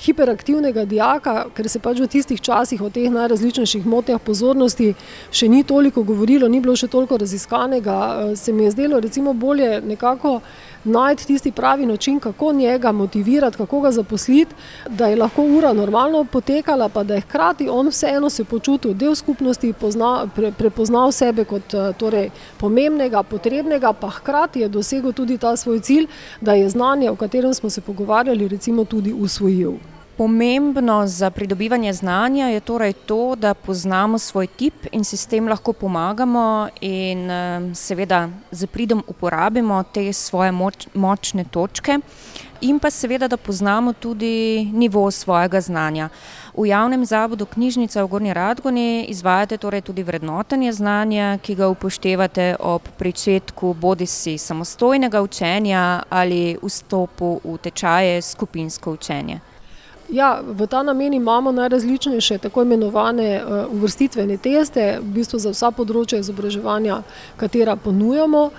hiperaktivnega 0.00 0.84
dijaka, 0.84 1.46
ker 1.56 1.68
se 1.72 1.80
pač 1.80 2.00
v 2.02 2.08
tistih 2.10 2.40
časih 2.40 2.82
o 2.84 2.90
teh 2.92 3.08
najrazličnejših 3.12 3.86
motnjah 3.88 4.20
pozornosti 4.20 4.92
še 5.32 5.48
ni 5.48 5.62
toliko 5.64 6.04
govorilo, 6.04 6.50
ni 6.52 6.60
bilo 6.60 6.76
še 6.76 6.90
toliko 6.92 7.16
raziskanega, 7.22 8.34
se 8.36 8.52
mi 8.52 8.66
je 8.66 8.74
zdelo 8.76 9.00
recimo 9.00 9.32
bolje 9.32 9.80
nekako 9.80 10.40
najti 10.86 11.26
tisti 11.26 11.52
pravi 11.52 11.86
način, 11.86 12.20
kako 12.20 12.52
njega 12.52 12.92
motivirati, 12.92 13.56
kako 13.56 13.80
ga 13.80 13.90
zaposliti, 13.90 14.54
da 14.88 15.06
je 15.06 15.16
lahko 15.16 15.42
ura 15.42 15.72
normalno 15.72 16.24
potekala, 16.24 16.88
pa 16.88 17.02
da 17.02 17.14
je 17.14 17.20
hkrati 17.20 17.68
on 17.68 17.88
vseeno 17.88 18.30
se 18.30 18.44
počutil 18.44 18.94
del 18.94 19.14
skupnosti, 19.14 19.72
pozna, 19.72 20.26
pre, 20.34 20.52
prepoznal 20.52 21.12
sebe 21.12 21.44
kot 21.44 21.74
eh, 21.74 21.92
torej, 21.98 22.30
pomembnega, 22.56 23.22
potrebnega, 23.22 23.92
pa 23.92 24.10
hkrati 24.10 24.60
je 24.60 24.68
dosegel 24.68 25.12
tudi 25.12 25.38
ta 25.38 25.56
svoj 25.56 25.80
cilj, 25.80 26.06
da 26.40 26.52
je 26.52 26.68
znanje, 26.68 27.10
o 27.10 27.16
katerem 27.16 27.54
smo 27.54 27.70
se 27.70 27.80
pogovarjali, 27.80 28.48
recimo 28.48 28.84
tudi 28.84 29.12
usvojil. 29.12 29.95
Pomembno 30.16 31.06
za 31.06 31.30
pridobivanje 31.30 31.92
znanja 31.92 32.46
je 32.46 32.60
torej 32.60 32.92
to, 32.92 33.34
da 33.36 33.54
poznamo 33.54 34.18
svoj 34.18 34.46
tip 34.46 34.74
in 34.92 35.04
si 35.04 35.16
s 35.16 35.26
tem 35.26 35.48
lahko 35.48 35.72
pomagamo, 35.72 36.68
in 36.80 37.28
seveda 37.74 38.28
z 38.50 38.66
pridom 38.66 39.02
uporabimo 39.06 39.82
te 39.82 40.12
svoje 40.12 40.52
moč, 40.52 40.86
močne 40.94 41.44
točke, 41.44 41.98
in 42.60 42.78
pa 42.78 42.90
seveda, 42.90 43.28
da 43.28 43.36
poznamo 43.36 43.92
tudi 43.92 44.64
nivo 44.72 45.10
svojega 45.10 45.60
znanja. 45.60 46.08
V 46.56 46.66
javnem 46.66 47.04
zavodu 47.04 47.46
Knjižnica 47.46 48.02
v 48.02 48.08
Gornji 48.08 48.32
Radgoni 48.32 49.04
izvajate 49.08 49.56
torej 49.56 49.80
tudi 49.80 50.02
vrednotenje 50.02 50.72
znanja, 50.72 51.38
ki 51.42 51.54
ga 51.54 51.68
upoštevate 51.68 52.56
ob 52.60 52.88
pričetku 52.98 53.74
bodi 53.74 54.06
si 54.06 54.38
samostojnega 54.38 55.22
učenja 55.22 56.02
ali 56.08 56.56
vstopu 56.62 57.40
v 57.44 57.58
tečaje 57.58 58.22
skupinsko 58.22 58.92
učenje. 58.92 59.40
Ja, 60.08 60.40
v 60.46 60.66
ta 60.66 60.82
namen 60.82 61.14
imamo 61.14 61.52
najrazličnejše 61.52 62.38
tako 62.38 62.62
imenovane 62.62 63.42
uh, 63.44 63.74
uvrstitvene 63.74 64.36
teste, 64.36 64.98
v 65.02 65.14
bistvu 65.18 65.38
za 65.42 65.50
vsa 65.50 65.72
področja 65.74 66.20
izobraževanja, 66.22 67.00
katera 67.36 67.74
ponujamo. 67.76 68.50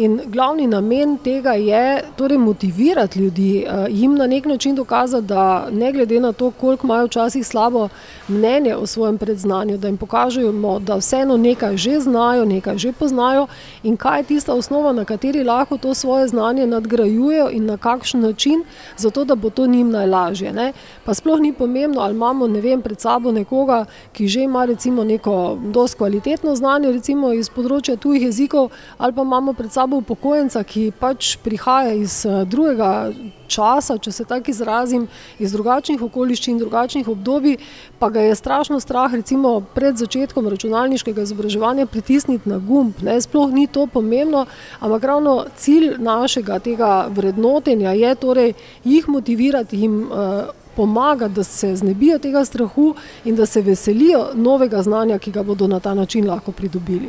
In 0.00 0.14
glavni 0.32 0.64
namen 0.70 1.18
tega 1.20 1.52
je 1.58 2.04
torej 2.16 2.38
motivirati 2.38 3.18
ljudi, 3.18 3.64
uh, 3.66 3.90
jim 3.90 4.14
na 4.14 4.26
nek 4.30 4.46
način 4.46 4.78
dokazati, 4.78 5.26
da 5.26 5.66
ne 5.72 5.90
glede 5.92 6.20
na 6.20 6.32
to, 6.32 6.50
koliko 6.50 6.86
imajo 6.86 7.10
včasih 7.10 7.46
slabo 7.46 7.88
mnenje 8.28 8.76
o 8.76 8.86
svojem 8.86 9.18
predznanju, 9.18 9.76
da 9.78 9.90
jim 9.90 9.98
pokažemo, 9.98 10.78
da 10.78 10.96
vseeno 11.02 11.36
nekaj 11.36 11.76
že 11.76 11.98
znajo, 12.00 12.44
nekaj 12.44 12.78
že 12.78 12.92
poznajo 12.92 13.46
in 13.82 13.96
kaj 13.96 14.20
je 14.20 14.28
tista 14.30 14.54
osnova, 14.54 14.92
na 14.92 15.04
kateri 15.04 15.44
lahko 15.44 15.76
to 15.76 15.94
svoje 15.94 16.28
znanje 16.28 16.66
nadgrajujejo 16.66 17.50
in 17.50 17.66
na 17.66 17.76
kakšen 17.76 18.20
način, 18.20 18.64
zato 18.96 19.24
da 19.24 19.34
bo 19.34 19.50
to 19.50 19.66
njim 19.66 19.90
najlažje. 19.90 20.52
Ne? 20.52 20.72
Pa 21.04 21.14
sploh 21.14 21.40
ni 21.40 21.52
pomembno, 21.52 22.00
ali 22.00 22.14
imamo 22.14 22.46
vem, 22.46 22.82
pred 22.82 23.00
sabo 23.00 23.32
nekoga, 23.32 23.84
ki 24.12 24.28
že 24.28 24.42
ima 24.42 24.64
recimo 24.64 25.04
neko 25.04 25.58
dosti 25.72 25.98
kvalitetno 25.98 26.54
znanje, 26.56 26.92
recimo 26.92 27.32
iz 27.32 27.50
področja 27.50 27.96
tujih 27.96 28.22
jezikov, 28.22 28.70
ali 28.98 29.12
pa 29.12 29.22
imamo 29.22 29.52
pred 29.52 29.72
sabo 29.72 29.96
upokojenca, 30.02 30.64
ki 30.64 30.92
pač 31.00 31.36
prihaja 31.42 31.92
iz 31.92 32.24
eh, 32.26 32.44
drugega 32.44 33.12
časa, 33.52 33.98
če 34.00 34.12
se 34.12 34.24
tako 34.28 34.52
izrazim, 34.52 35.06
iz 35.42 35.52
drugačnih 35.52 36.02
okoliščin, 36.02 36.60
drugačnih 36.60 37.08
obdobij, 37.12 37.58
pa 38.00 38.08
ga 38.12 38.24
je 38.24 38.38
strašno 38.38 38.80
strah, 38.80 39.12
recimo 39.12 39.58
pred 39.74 40.00
začetkom 40.00 40.48
računalniškega 40.52 41.26
izobraževanja, 41.26 41.88
pritisniti 41.92 42.48
na 42.48 42.58
gumb. 42.62 43.02
Ne? 43.04 43.18
Sploh 43.20 43.52
ni 43.52 43.66
to 43.66 43.86
pomembno, 43.86 44.46
ampak 44.80 45.04
ravno 45.12 45.36
cilj 45.56 45.96
našega 46.02 46.58
tega 46.64 46.92
vrednotenja 47.12 47.92
je 47.98 48.14
torej 48.14 48.52
jih 48.84 49.08
motivirati, 49.08 49.84
jim 49.84 50.02
uh, 50.08 50.61
pomagati, 50.76 51.34
da 51.34 51.44
se 51.44 51.76
znebijo 51.76 52.18
tega 52.18 52.44
strahu 52.44 52.94
in 53.24 53.36
da 53.36 53.46
se 53.46 53.62
veselijo 53.62 54.30
novega 54.34 54.82
znanja, 54.82 55.18
ki 55.18 55.30
ga 55.30 55.42
bodo 55.42 55.66
na 55.66 55.80
ta 55.80 55.94
način 55.94 56.28
lahko 56.28 56.52
pridobili. 56.52 57.08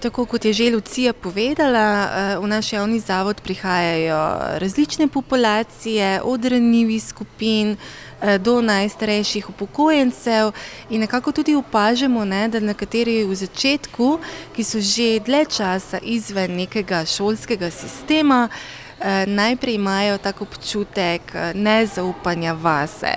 Tako 0.00 0.24
kot 0.24 0.44
je 0.44 0.52
že 0.52 0.70
Lucija 0.70 1.12
povedala, 1.12 1.88
eh, 2.04 2.38
v 2.38 2.46
naš 2.46 2.72
javni 2.72 3.00
zavod 3.00 3.40
prihajajo 3.40 4.38
različne 4.58 5.08
populacije, 5.08 6.20
od 6.22 6.44
ranjivih 6.44 7.02
skupin 7.02 7.76
eh, 7.76 8.38
do 8.38 8.60
najstarejših 8.60 9.50
upokojencev 9.50 10.52
in 10.90 11.00
nekako 11.00 11.32
tudi 11.32 11.54
opažamo, 11.54 12.24
ne, 12.24 12.48
da 12.48 12.60
nekateri 12.60 13.24
v 13.24 13.34
začetku, 13.34 14.18
ki 14.56 14.64
so 14.64 14.80
že 14.80 15.20
dlje 15.20 15.44
časa 15.44 15.98
izven 16.02 16.56
nekega 16.56 17.04
šolskega 17.04 17.70
sistema, 17.70 18.48
najprej 19.26 19.74
imajo 19.74 20.18
tako 20.18 20.44
občutek 20.44 21.34
nezaupanja 21.54 22.52
vase. 22.52 23.14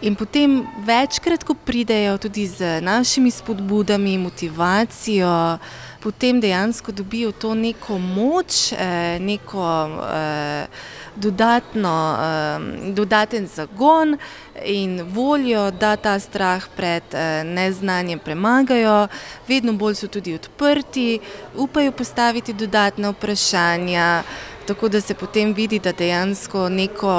In 0.00 0.14
potem 0.16 0.64
večkrat, 0.80 1.44
ko 1.44 1.54
pridejo 1.54 2.16
tudi 2.18 2.46
z 2.46 2.80
našimi 2.80 3.30
spodbudami, 3.30 4.18
motivacijo, 4.18 5.58
potem 6.00 6.40
dejansko 6.40 6.92
dobijo 6.92 7.32
to 7.32 7.54
neko 7.54 7.98
moč, 7.98 8.72
neko 9.20 9.88
dodatno, 11.16 12.16
dodaten 12.96 13.46
zagon 13.46 14.16
in 14.64 15.02
voljo, 15.02 15.70
da 15.70 15.96
ta 15.96 16.18
strah 16.18 16.64
pred 16.76 17.04
neznanjem 17.44 18.18
premagajo, 18.18 19.08
vedno 19.48 19.72
bolj 19.72 19.94
so 19.94 20.08
tudi 20.08 20.34
odprti, 20.34 21.20
upajo 21.56 21.92
postaviti 21.92 22.52
dodatna 22.52 23.10
vprašanja. 23.10 24.22
Tako 24.70 24.88
da 24.88 25.00
se 25.00 25.14
potem 25.14 25.52
vidi, 25.52 25.78
da 25.78 25.90
dejansko 25.92 26.68
neko 26.68 27.10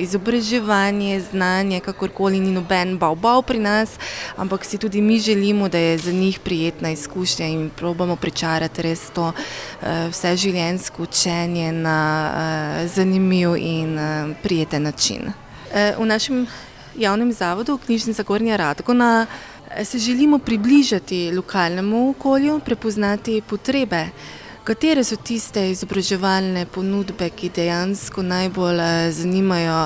izobraževanje, 0.00 1.20
znanje, 1.20 1.80
kakorkoli 1.84 2.38
ni 2.40 2.54
noben 2.54 2.94
bavbav 2.98 3.42
pri 3.42 3.58
nas, 3.60 3.98
ampak 4.36 4.64
si 4.64 4.78
tudi 4.78 5.02
mi 5.04 5.18
želimo, 5.20 5.68
da 5.68 5.78
je 5.78 5.98
za 5.98 6.12
njih 6.12 6.38
prijetna 6.40 6.90
izkušnja 6.90 7.46
in 7.46 7.70
probamo 7.76 8.16
pričarati 8.16 8.82
res 8.82 9.10
to 9.14 9.32
vseživljenjsko 10.10 11.02
učenje 11.02 11.72
na 11.72 12.30
zanimiv 12.94 13.56
in 13.56 13.98
prijeten 14.42 14.82
način. 14.82 15.32
V 15.98 16.06
našem 16.06 16.46
javnem 16.96 17.32
zavodu 17.32 17.78
Knjižnica 17.78 18.22
Gornja 18.22 18.56
Radgona 18.56 19.26
se 19.84 19.98
želimo 19.98 20.38
približati 20.38 21.32
lokalnemu 21.36 22.10
okolju, 22.10 22.60
prepoznati 22.64 23.42
potrebe. 23.48 24.06
Katere 24.66 25.04
so 25.06 25.14
tiste 25.14 25.62
izobraževalne 25.70 26.64
ponudbe, 26.74 27.28
ki 27.30 27.52
dejansko 27.54 28.24
najbolj 28.26 28.80
zanimajo 29.14 29.76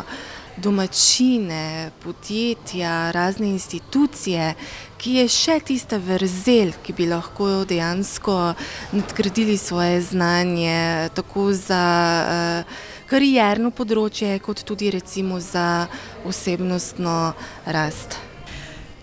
domačine, 0.56 1.90
podjetja, 2.00 3.10
razne 3.12 3.50
institucije, 3.50 4.54
ki 4.96 5.18
je 5.18 5.26
še 5.28 5.58
tista 5.68 5.98
vrzel, 6.00 6.72
ki 6.80 6.96
bi 6.96 7.10
lahko 7.12 7.50
dejansko 7.68 8.38
nadgradili 8.96 9.58
svoje 9.60 10.00
znanje 10.00 11.12
tako 11.12 11.50
za 11.52 11.84
karierno 13.12 13.76
področje 13.76 14.40
kot 14.40 14.64
tudi 14.64 14.88
recimo 14.96 15.44
za 15.44 15.68
osebnostno 16.24 17.20
rast. 17.68 18.29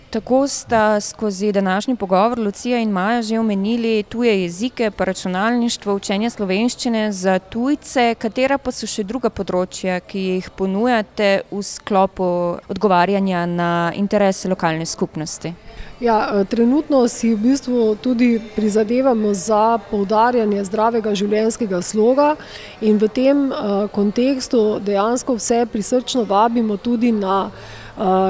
Tako 0.09 0.47
sta 0.47 1.01
skozi 1.01 1.51
današnji 1.51 1.95
pogovor 1.95 2.39
Lucija 2.39 2.79
in 2.79 2.89
Maja 2.89 3.21
že 3.21 3.39
omenili 3.39 4.03
tuje 4.03 4.41
jezike 4.41 4.91
pa 4.91 5.03
računalništvo, 5.03 5.93
učenje 5.93 6.29
slovenščine 6.29 7.11
za 7.11 7.39
tujce, 7.39 8.15
katera 8.15 8.57
pa 8.57 8.71
so 8.71 8.87
še 8.87 9.03
druga 9.03 9.29
področja, 9.29 9.99
ki 9.99 10.19
jih 10.19 10.49
ponujate 10.55 11.41
v 11.51 11.59
sklopu 11.59 12.27
odgovarjanja 12.71 13.45
na 13.45 13.91
interese 13.95 14.47
lokalne 14.47 14.85
skupnosti? 14.85 15.51
Ja, 15.99 16.45
trenutno 16.45 17.07
si 17.07 17.33
v 17.33 17.41
bistvu 17.41 17.95
tudi 18.01 18.37
prizadevamo 18.55 19.33
za 19.33 19.77
poudarjanje 19.89 20.63
zdravega 20.69 21.15
življenjskega 21.15 21.81
sloga 21.81 22.35
in 22.81 22.95
v 23.01 23.09
tem 23.11 23.49
kontekstu 23.91 24.79
dejansko 24.79 25.35
vse 25.35 25.65
prisrčno 25.73 26.23
vabimo 26.23 26.77
tudi 26.77 27.11
na 27.11 27.49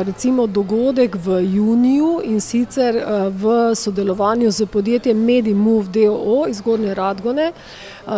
recimo 0.04 0.48
dogodek 0.48 1.16
v 1.16 1.42
juniju, 1.56 2.22
in 2.24 2.42
sicer 2.42 2.96
v 3.30 3.76
sodelovanju 3.76 4.52
s 4.52 4.66
podjetjem 4.66 5.18
Medimove 5.18 5.88
d. 5.92 6.10
o. 6.10 6.16
o. 6.16 6.48
iz 6.48 6.62
Gornje 6.62 6.94
Radgone 6.94 7.52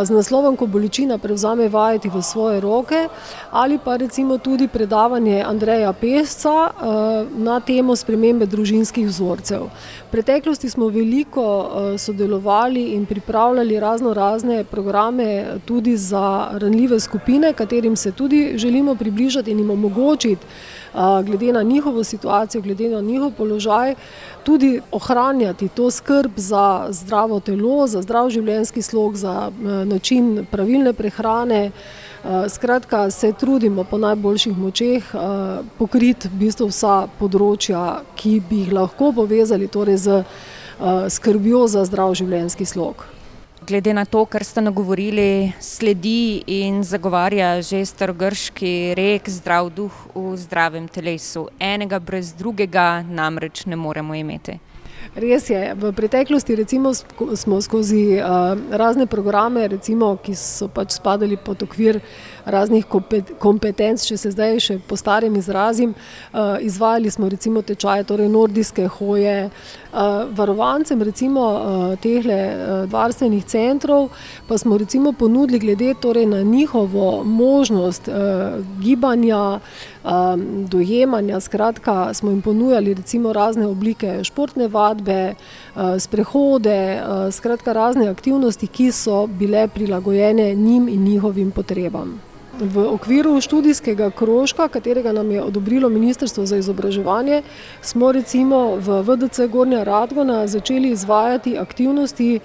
z 0.03 0.09
naslovom 0.09 0.55
Ko 0.55 0.67
bolečina 0.67 1.17
prevzame 1.17 1.69
vajeti 1.69 2.09
v 2.09 2.21
svoje 2.21 2.61
roke 2.61 3.07
ali 3.51 3.79
pa 3.85 3.97
recimo 3.97 4.37
tudi 4.37 4.67
predavanje 4.67 5.43
Andreja 5.47 5.93
Pesca 5.93 6.69
na 7.37 7.59
temo 7.59 7.95
spremembe 7.95 8.45
družinskih 8.45 9.07
vzorcev. 9.07 9.65
V 10.07 10.11
preteklosti 10.11 10.69
smo 10.69 10.87
veliko 10.87 11.71
sodelovali 11.97 12.93
in 12.93 13.05
pripravljali 13.05 13.79
raznorazne 13.79 14.63
programe 14.63 15.45
tudi 15.65 15.97
za 15.97 16.49
ranljive 16.53 16.99
skupine, 16.99 17.53
katerim 17.53 17.95
se 17.95 18.11
tudi 18.11 18.53
želimo 18.55 18.95
približati 18.95 19.51
in 19.51 19.59
jim 19.59 19.69
omogočiti, 19.69 20.45
glede 20.93 21.53
na 21.53 21.63
njihovo 21.63 22.03
situacijo, 22.03 22.61
glede 22.61 22.89
na 22.89 23.01
njihov 23.01 23.31
položaj, 23.37 23.95
tudi 24.43 24.81
ohranjati 24.91 25.67
to 25.67 25.91
skrb 25.91 26.31
za 26.35 26.87
zdravo 26.89 27.39
telo, 27.39 27.87
za 27.87 28.01
zdrav 28.01 28.29
življenjski 28.29 28.81
slog, 28.81 29.15
za 29.15 29.51
način 29.85 30.45
pravilne 30.51 30.93
prehrane. 30.93 31.71
Skratka, 32.49 33.09
se 33.11 33.33
trudimo 33.33 33.83
po 33.83 33.97
najboljših 33.97 34.57
močeh 34.57 35.03
pokriti 35.77 36.27
v 36.27 36.39
bistvu 36.39 36.67
vsa 36.67 37.07
področja, 37.19 38.01
ki 38.15 38.39
bi 38.49 38.65
jih 38.65 38.73
lahko 38.75 39.13
povezali 39.15 39.67
torej 39.67 39.97
s 39.97 40.23
skrbjo 41.15 41.67
za 41.67 41.85
zdrav 41.85 42.13
življenjski 42.15 42.65
slog. 42.65 43.18
Glede 43.69 43.93
na 43.93 44.01
to, 44.05 44.23
kar 44.25 44.41
ste 44.43 44.61
nagovorili, 44.65 45.53
sledi 45.61 46.41
in 46.47 46.81
zagovarja 46.83 47.61
že 47.61 47.85
starogrški 47.85 48.97
rek 48.97 49.29
Zdrav 49.29 49.69
duh 49.69 49.93
v 50.15 50.33
zdravem 50.41 50.87
telesu. 50.89 51.45
Enega 51.61 51.99
brez 52.01 52.33
drugega 52.33 53.05
namreč 53.05 53.67
ne 53.69 53.77
moremo 53.77 54.17
imeti. 54.17 54.57
Res 55.15 55.49
je, 55.49 55.73
v 55.73 55.89
preteklosti 55.91 56.55
recimo 56.55 56.93
smo 57.35 57.61
skozi 57.61 58.21
razne 58.71 59.07
programe, 59.09 59.67
recimo, 59.67 60.13
ki 60.21 60.35
so 60.37 60.67
pač 60.69 60.99
spadali 60.99 61.33
pod 61.33 61.63
okvir 61.65 61.97
raznih 62.45 62.85
kompetenc, 63.41 64.05
če 64.05 64.17
se 64.17 64.31
zdaj 64.35 64.59
še 64.61 64.75
po 64.85 64.93
starem 64.93 65.33
izrazim, 65.35 65.95
izvajali 66.61 67.09
smo 67.09 67.29
recimo 67.29 67.65
tečaje 67.65 68.05
torej 68.05 68.29
nordijske 68.29 68.85
hoje, 68.99 69.49
varovancem 70.37 71.01
recimo 71.01 71.45
tehle 72.01 72.37
varstvenih 72.91 73.45
centrov 73.49 74.11
pa 74.47 74.57
smo 74.57 74.77
recimo 74.77 75.11
ponudili 75.11 75.59
glede 75.59 75.95
torej 75.97 76.27
na 76.29 76.43
njihovo 76.45 77.23
možnost 77.23 78.09
gibanja, 78.77 79.59
dojemanja, 80.69 81.39
skratka, 81.39 82.13
smo 82.13 82.29
jim 82.29 82.41
ponujali 82.41 82.93
recimo 82.93 83.33
razne 83.33 83.67
oblike 83.67 84.23
športne 84.23 84.67
vadbe, 84.67 85.33
sprehode, 85.99 87.01
skratka 87.31 87.73
razne 87.73 88.07
aktivnosti, 88.09 88.67
ki 88.67 88.91
so 88.91 89.27
bile 89.27 89.67
prilagojene 89.67 90.55
njim 90.55 90.89
in 90.89 91.03
njihovim 91.03 91.51
potrebam. 91.51 92.28
V 92.59 92.83
okviru 92.83 93.39
študijskega 93.41 94.09
krožka, 94.11 94.67
katerega 94.67 95.11
nam 95.11 95.31
je 95.31 95.43
odobrilo 95.43 95.89
ministrstvo 95.89 96.45
za 96.45 96.57
izobraževanje, 96.57 97.41
smo 97.81 98.11
recimo 98.11 98.75
v 98.75 98.99
VDC 99.01 99.47
Gornja 99.47 99.83
Radgona 99.83 100.47
začeli 100.47 100.91
izvajati 100.91 101.57
aktivnosti 101.57 102.39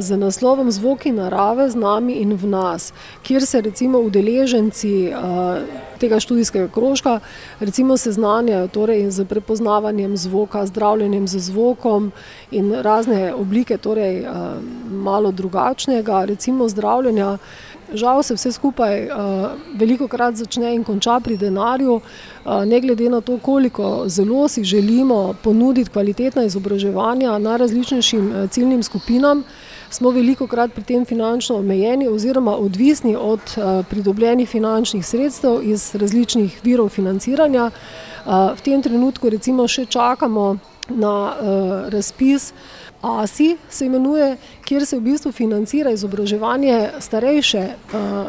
z 0.00 0.16
naslovom 0.16 0.70
Zvoki 0.70 1.12
narave 1.12 1.70
z 1.70 1.76
nami 1.76 2.12
in 2.24 2.32
v 2.32 2.46
nas, 2.46 2.92
kjer 3.22 3.46
se 3.46 3.60
recimo 3.60 3.98
udeleženci 3.98 5.12
tega 6.00 6.20
študijskega 6.20 6.68
krožka 6.68 7.20
recimo 7.60 7.96
seznanjajo 7.96 8.68
torej 8.68 9.10
s 9.10 9.24
prepoznavanjem 9.28 10.16
zvoka, 10.16 10.66
zdravljenjem 10.66 11.28
z 11.28 11.38
zvokom 11.38 12.12
in 12.50 12.72
razne 12.72 13.34
oblike 13.34 13.76
torej 13.76 14.24
malo 14.88 15.32
drugačnega 15.32 16.24
recimo 16.24 16.68
zdravljenja. 16.68 17.38
Žal 17.92 18.22
se 18.22 18.34
vse 18.34 18.52
skupaj 18.52 19.08
velikokrat 19.74 20.34
začne 20.34 20.74
in 20.74 20.84
konča 20.84 21.20
pri 21.20 21.36
denarju, 21.36 22.00
ne 22.66 22.80
glede 22.80 23.08
na 23.08 23.20
to, 23.20 23.38
koliko 23.38 24.04
zelo 24.06 24.48
si 24.48 24.64
želimo 24.64 25.34
ponuditi 25.42 25.90
kvalitetna 25.90 26.44
izobraževanja 26.44 27.38
najrazličnejšim 27.38 28.48
ciljnim 28.50 28.82
skupinam, 28.82 29.44
smo 29.90 30.10
velikokrat 30.10 30.72
pri 30.72 30.82
tem 30.84 31.04
finančno 31.04 31.56
omejeni 31.56 32.08
oziroma 32.08 32.56
odvisni 32.56 33.16
od 33.16 33.40
pridobljenih 33.90 34.48
finančnih 34.48 35.06
sredstev 35.06 35.60
iz 35.62 35.94
različnih 35.94 36.60
virov 36.64 36.88
financiranja. 36.88 37.70
V 38.56 38.60
tem 38.64 38.82
trenutku 38.82 39.28
recimo 39.28 39.68
še 39.68 39.86
čakamo 39.86 40.56
na 40.88 41.36
razpis 41.88 42.52
Asi 43.04 43.56
se 43.68 43.86
imenuje, 43.86 44.36
kjer 44.64 44.86
se 44.86 44.96
v 44.96 45.00
bistvu 45.00 45.32
financira 45.32 45.90
izobraževanje 45.90 46.90
starejše 47.00 47.68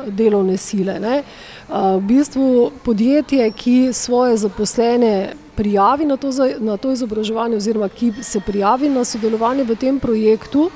delovne 0.07 0.57
sile, 0.57 0.99
ne. 0.99 1.23
V 1.69 2.01
bistvu 2.01 2.71
podjetje, 2.83 3.51
ki 3.51 3.93
svoje 3.93 4.37
zaposlene 4.37 5.33
prijavi 5.55 6.05
na 6.05 6.17
to 6.17 6.29
na 6.59 6.77
to 6.77 6.91
izobraževanje 6.91 7.55
oziroma 7.55 7.89
ki 7.89 8.11
se 8.21 8.39
prijavi 8.39 8.89
na 8.89 9.05
sodelovanje 9.05 9.63
v 9.63 9.75
tem 9.75 9.99
projektu, 9.99 10.69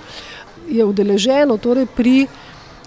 je 0.70 0.86
udeleženo 0.86 1.58
torej 1.58 1.86
pri 1.96 2.28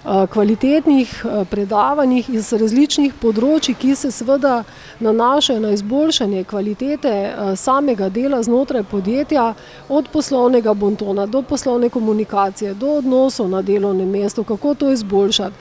kvalitetnih 0.05 1.25
predavanjih 1.51 2.31
iz 2.31 2.53
različnih 2.53 3.15
področji, 3.23 3.75
ki 3.79 3.95
se 3.95 4.11
seveda 4.11 4.65
nanašajo 5.01 5.61
na 5.63 5.71
izboljšanje 5.77 6.45
kvalitete 6.51 7.13
samega 7.57 8.09
dela 8.11 8.43
znotraj 8.43 8.83
podjetja, 8.91 9.53
od 9.89 10.09
poslovnega 10.13 10.75
bontona 10.75 11.27
do 11.27 11.43
poslovne 11.43 11.89
komunikacije, 11.89 12.75
do 12.75 12.99
odnosov 12.99 13.49
na 13.49 13.63
delovnem 13.63 14.11
mestu, 14.11 14.45
kako 14.45 14.75
to 14.75 14.91
izboljšati, 14.91 15.57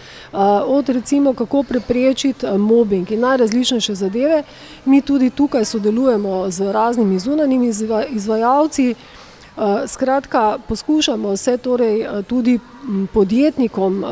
od 0.66 0.90
recimo 0.90 1.34
kako 1.34 1.64
preprečiti 1.64 2.46
mobbing 2.58 3.12
in 3.12 3.20
najrazličnejše 3.20 3.96
zadeve. 3.96 4.44
Mi 4.86 5.02
tudi 5.02 5.30
tukaj 5.30 5.66
sodelujemo 5.66 6.50
z 6.50 6.72
raznimi 6.72 7.20
zunanjimi 7.20 7.72
izvajalci. 8.10 8.96
Eh, 9.58 9.88
skratka, 9.88 10.58
poskušamo 10.68 11.38
se 11.38 11.58
torej 11.58 12.02
eh, 12.02 12.24
tudi 12.24 12.60
podjetnikom 13.14 14.04
eh, 14.04 14.08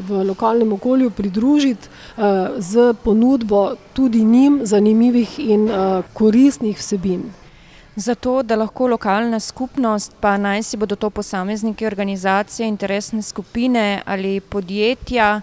v 0.00 0.24
lokalnem 0.24 0.72
okolju 0.72 1.10
pridružiti 1.10 1.88
z 2.58 2.94
ponudbo 3.04 3.74
tudi 3.92 4.24
njim 4.24 4.60
zanimivih 4.62 5.38
in 5.38 5.68
koristnih 6.12 6.78
vsebin. 6.78 7.22
Zato, 7.96 8.42
da 8.42 8.56
lahko 8.56 8.86
lokalna 8.86 9.40
skupnost, 9.40 10.12
pa 10.20 10.36
naj 10.36 10.62
si 10.62 10.76
bodo 10.76 10.96
to 10.96 11.10
posamezniki, 11.10 11.86
organizacije, 11.86 12.68
interesne 12.68 13.22
skupine 13.22 14.02
ali 14.06 14.40
podjetja, 14.40 15.40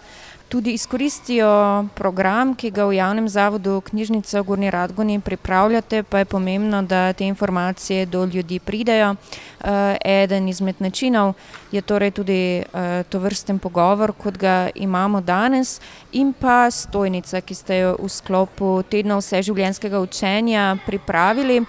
tudi 0.52 0.74
izkoristijo 0.74 1.86
program, 1.96 2.56
ki 2.56 2.74
ga 2.76 2.84
v 2.86 2.98
javnem 2.98 3.28
zavodu 3.30 3.78
Knjižnica 3.82 4.42
Gorni 4.42 4.72
Radgoni 4.72 5.20
pripravljate, 5.20 6.04
pa 6.04 6.20
je 6.20 6.26
pomembno, 6.26 6.82
da 6.84 7.14
te 7.14 7.24
informacije 7.26 8.06
do 8.06 8.26
ljudi 8.26 8.60
pridejo. 8.60 9.12
Uh, 9.12 9.68
eden 10.06 10.50
izmed 10.50 10.76
načinov 10.80 11.34
je 11.72 11.82
torej 11.82 12.12
tudi 12.12 12.60
uh, 12.60 13.08
to 13.10 13.20
vrsten 13.20 13.60
pogovor, 13.60 14.12
kot 14.12 14.38
ga 14.38 14.70
imamo 14.76 15.22
danes, 15.22 15.80
in 16.12 16.34
pa 16.34 16.72
stojnica, 16.72 17.42
ki 17.42 17.56
ste 17.56 17.78
jo 17.78 17.96
v 18.00 18.10
sklopu 18.10 18.84
tedna 18.84 19.22
vseživljenjskega 19.24 20.00
učenja 20.00 20.78
pripravili. 20.86 21.62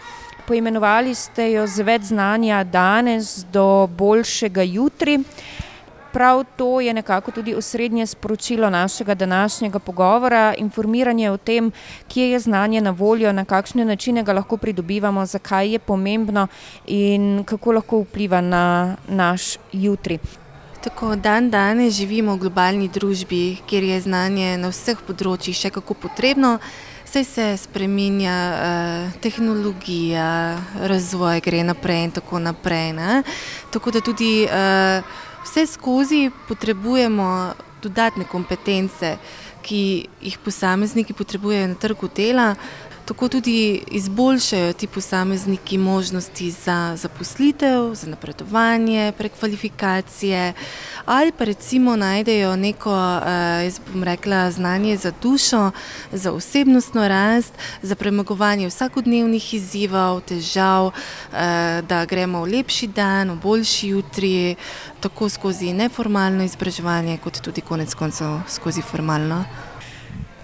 Poimenovali 0.46 1.14
ste 1.14 1.52
jo 1.52 1.66
z 1.66 1.86
več 1.86 2.10
znanja 2.10 2.64
danes 2.64 3.44
do 3.52 3.86
boljšega 3.86 4.62
jutri. 4.62 5.20
Uh, 5.22 5.70
prav 6.12 6.44
to 6.56 6.80
je 6.80 6.94
nekako 6.94 7.30
tudi 7.30 7.54
osrednje 7.54 8.06
sporočilo 8.06 8.70
našega 8.70 9.14
današnjega 9.14 9.78
pogovora, 9.78 10.54
informiranje 10.58 11.30
o 11.30 11.36
tem, 11.36 11.72
kje 12.08 12.30
je 12.30 12.38
znanje 12.38 12.80
na 12.80 12.90
voljo, 12.90 13.32
na 13.32 13.44
kakšne 13.44 13.84
načine 13.84 14.22
ga 14.22 14.32
lahko 14.32 14.56
pridobivamo, 14.56 15.26
zakaj 15.26 15.72
je 15.72 15.78
pomembno 15.78 16.46
in 16.86 17.44
kako 17.44 17.72
lahko 17.72 18.00
vpliva 18.00 18.40
na 18.40 18.96
naš 19.08 19.56
jutri. 19.72 20.18
Tako 20.82 21.16
dan 21.16 21.50
danes 21.50 21.94
živimo 21.94 22.34
v 22.34 22.38
globalni 22.38 22.88
družbi, 22.88 23.56
kjer 23.66 23.84
je 23.84 24.00
znanje 24.00 24.56
na 24.58 24.70
vseh 24.72 24.98
področjih 25.06 25.54
še 25.54 25.70
kako 25.70 25.94
potrebno. 25.94 26.56
Vse 27.06 27.22
se 27.28 27.44
spremenja, 27.60 28.34
eh, 28.50 29.20
tehnologija, 29.20 30.58
razvoj 30.82 31.40
gre 31.44 31.62
naprej 31.62 32.04
in 32.04 32.10
tako 32.10 32.40
naprej. 32.42 32.92
Ne? 32.98 33.22
Tako 33.70 33.90
da 33.90 34.00
tudi 34.00 34.42
eh, 34.42 35.02
vse 35.44 35.66
skozi 35.66 36.30
potrebujemo 36.48 37.54
dodatne 37.82 38.24
kompetence, 38.24 39.16
ki 39.62 39.82
jih 40.22 40.38
posamezniki 40.44 41.14
potrebujejo 41.14 41.68
na 41.68 41.74
trgu 41.74 42.08
dela, 42.16 42.54
tako 43.04 43.28
tudi 43.28 43.82
izboljšajo 43.90 44.72
ti 44.72 44.86
posamezniki 44.86 45.78
možnosti 45.78 46.50
za 46.50 46.96
zaposlitev, 46.96 47.94
za 47.94 48.06
napredovanje, 48.06 49.12
prekvalifikacije 49.18 50.52
ali 51.06 51.32
pa 51.32 51.44
recimo 51.44 51.96
najdejo 51.96 52.56
neko, 52.56 53.20
eh, 53.26 53.64
jaz 53.64 53.80
bom 53.92 54.04
rekla, 54.04 54.50
znanje 54.50 54.96
za 54.96 55.12
dušo, 55.22 55.70
za 56.12 56.32
osebnostno 56.32 57.08
rast, 57.08 57.52
za 57.82 57.94
premagovanje 57.94 58.68
vsakodnevnih 58.68 59.54
izzivov, 59.54 60.20
težav, 60.20 60.90
eh, 61.32 61.82
da 61.88 62.04
gremo 62.04 62.40
v 62.40 62.48
lepši 62.48 62.86
dan, 62.86 63.30
v 63.30 63.36
boljši 63.36 63.88
jutri, 63.88 64.56
tako 65.00 65.28
skozi 65.28 65.72
neformalno 65.72 66.44
izobraževanje, 66.44 67.18
kot 67.18 67.40
tudi 67.40 67.60
konec 67.60 67.94
koncev 67.94 68.40
skozi 68.48 68.82
formalno. 68.82 69.44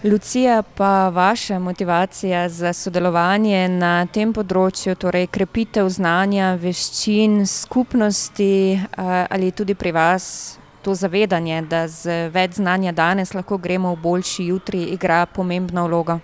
Lucija, 0.04 0.62
pa 0.62 1.08
vaša 1.08 1.58
motivacija 1.58 2.48
za 2.48 2.70
sodelovanje 2.72 3.64
na 3.68 4.06
tem 4.06 4.30
področju, 4.30 4.94
torej 4.94 5.26
krepitev 5.26 5.88
znanja, 5.90 6.52
veščin, 6.62 7.40
skupnosti 7.50 8.78
ali 8.94 9.50
tudi 9.50 9.74
pri 9.74 9.90
vas 9.90 10.28
to 10.86 10.94
zavedanje, 10.94 11.64
da 11.66 11.88
z 11.90 12.30
več 12.30 12.60
znanja 12.62 12.92
danes 12.94 13.34
lahko 13.34 13.58
gremo 13.58 13.96
v 13.96 14.02
boljši 14.04 14.46
jutri, 14.52 14.84
igra 14.94 15.24
pomembno 15.26 15.88
vlogo? 15.90 16.20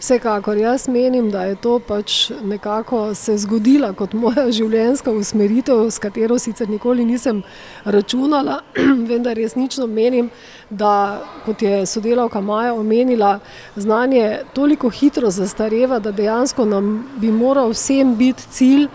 Vsekakor 0.00 0.56
jaz 0.56 0.88
menim, 0.88 1.30
da 1.30 1.42
je 1.44 1.54
to 1.54 1.78
pač 1.78 2.30
nekako 2.42 3.14
se 3.14 3.34
zgodila 3.38 3.92
kot 3.92 4.14
moja 4.16 4.46
življenjska 4.58 5.12
usmeritev, 5.12 5.90
s 5.92 6.00
katero 6.00 6.38
sicer 6.40 6.70
nikoli 6.72 7.04
nisem 7.04 7.42
računala, 7.84 8.62
vendar 9.10 9.36
resnično 9.36 9.84
menim, 9.86 10.30
da 10.70 11.20
kot 11.44 11.62
je 11.62 11.84
sodelavka 11.86 12.40
Maja 12.40 12.72
omenila, 12.74 13.38
znanje 13.76 14.38
toliko 14.56 14.88
hitro 14.88 15.30
zastareva, 15.30 15.98
da 15.98 16.16
dejansko 16.16 16.64
nam 16.64 16.94
bi 17.20 17.28
moral 17.28 17.76
vsem 17.76 18.16
biti 18.16 18.48
cilj 18.56 18.88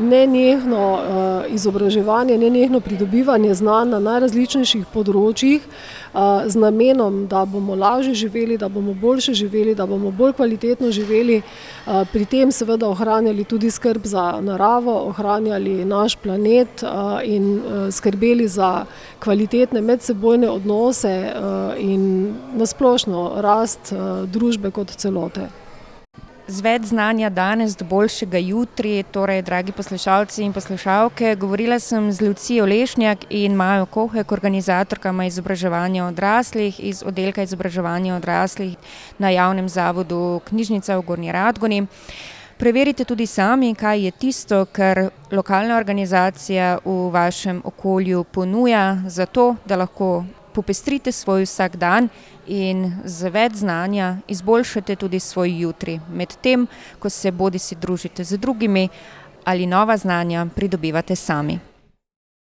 nenehno 0.00 0.98
izobraževanje, 1.48 2.38
nenehno 2.38 2.80
pridobivanje 2.80 3.54
znanj 3.54 3.88
na 3.94 3.98
najrazličnejših 3.98 4.84
področjih 4.92 5.64
z 6.46 6.60
namenom, 6.60 7.24
da 7.30 7.44
bomo 7.48 7.74
lažje 7.74 8.14
živeli, 8.14 8.58
da 8.58 8.68
bomo 8.68 8.92
boljše 8.94 9.34
živeli, 9.34 9.74
da 9.74 9.86
bomo 9.86 10.10
bolj 10.10 10.34
kvalitetno 10.36 10.90
živeli, 10.92 11.40
pri 12.12 12.24
tem 12.24 12.52
seveda 12.52 12.88
ohranjali 12.88 13.44
tudi 13.44 13.70
skrb 13.70 14.04
za 14.04 14.40
naravo, 14.40 14.98
ohranjali 15.08 15.84
naš 15.84 16.16
planet 16.16 16.84
in 17.24 17.62
skrbeli 17.90 18.48
za 18.48 18.84
kvalitetne 19.24 19.80
medsebojne 19.80 20.50
odnose 20.50 21.16
in 21.78 22.34
nasplošno 22.56 23.32
rast 23.40 23.94
družbe 24.28 24.70
kot 24.70 24.90
celote 24.90 25.48
z 26.50 26.64
več 26.66 26.88
znanja 26.90 27.30
danes 27.30 27.76
do 27.78 27.86
boljšega 27.86 28.40
jutri, 28.42 29.04
torej, 29.14 29.42
dragi 29.46 29.72
poslušalci 29.72 30.42
in 30.42 30.52
poslušalke. 30.52 31.36
Govorila 31.38 31.78
sem 31.78 32.10
z 32.12 32.26
Lucijo 32.26 32.66
Lešnjak 32.66 33.28
in 33.30 33.54
Majo 33.54 33.86
Kohek, 33.86 34.32
organizatorkama 34.32 35.28
izobraževanja 35.30 36.08
odraslih 36.08 36.80
iz 36.82 37.04
oddelka 37.06 37.46
izobraževanja 37.46 38.16
odraslih 38.16 38.74
na 39.18 39.30
javnem 39.30 39.68
zavodu 39.70 40.40
Knjižnica 40.50 40.98
v 40.98 41.06
Gorni 41.06 41.32
Radgoni. 41.32 41.86
Preverite 42.58 43.06
tudi 43.08 43.24
sami, 43.26 43.70
kaj 43.74 44.04
je 44.04 44.10
tisto, 44.10 44.64
kar 44.72 45.06
lokalna 45.32 45.78
organizacija 45.78 46.78
v 46.84 47.08
vašem 47.14 47.62
okolju 47.64 48.24
ponuja, 48.24 48.98
zato 49.06 49.54
da 49.64 49.78
lahko 49.80 50.24
popestrite 50.54 51.12
svoj 51.12 51.42
vsak 51.42 51.76
dan 51.76 52.08
in 52.46 52.92
z 53.04 53.30
več 53.30 53.60
znanja 53.62 54.16
izboljšate 54.28 54.96
tudi 54.96 55.20
svoj 55.20 55.60
jutri, 55.60 56.00
medtem 56.10 56.66
ko 56.98 57.10
se 57.10 57.30
bodi 57.30 57.58
si 57.58 57.74
družite 57.74 58.24
z 58.24 58.38
drugimi 58.38 58.88
ali 59.44 59.66
nova 59.66 59.96
znanja 59.96 60.46
pridobivate 60.54 61.16
sami. 61.16 61.69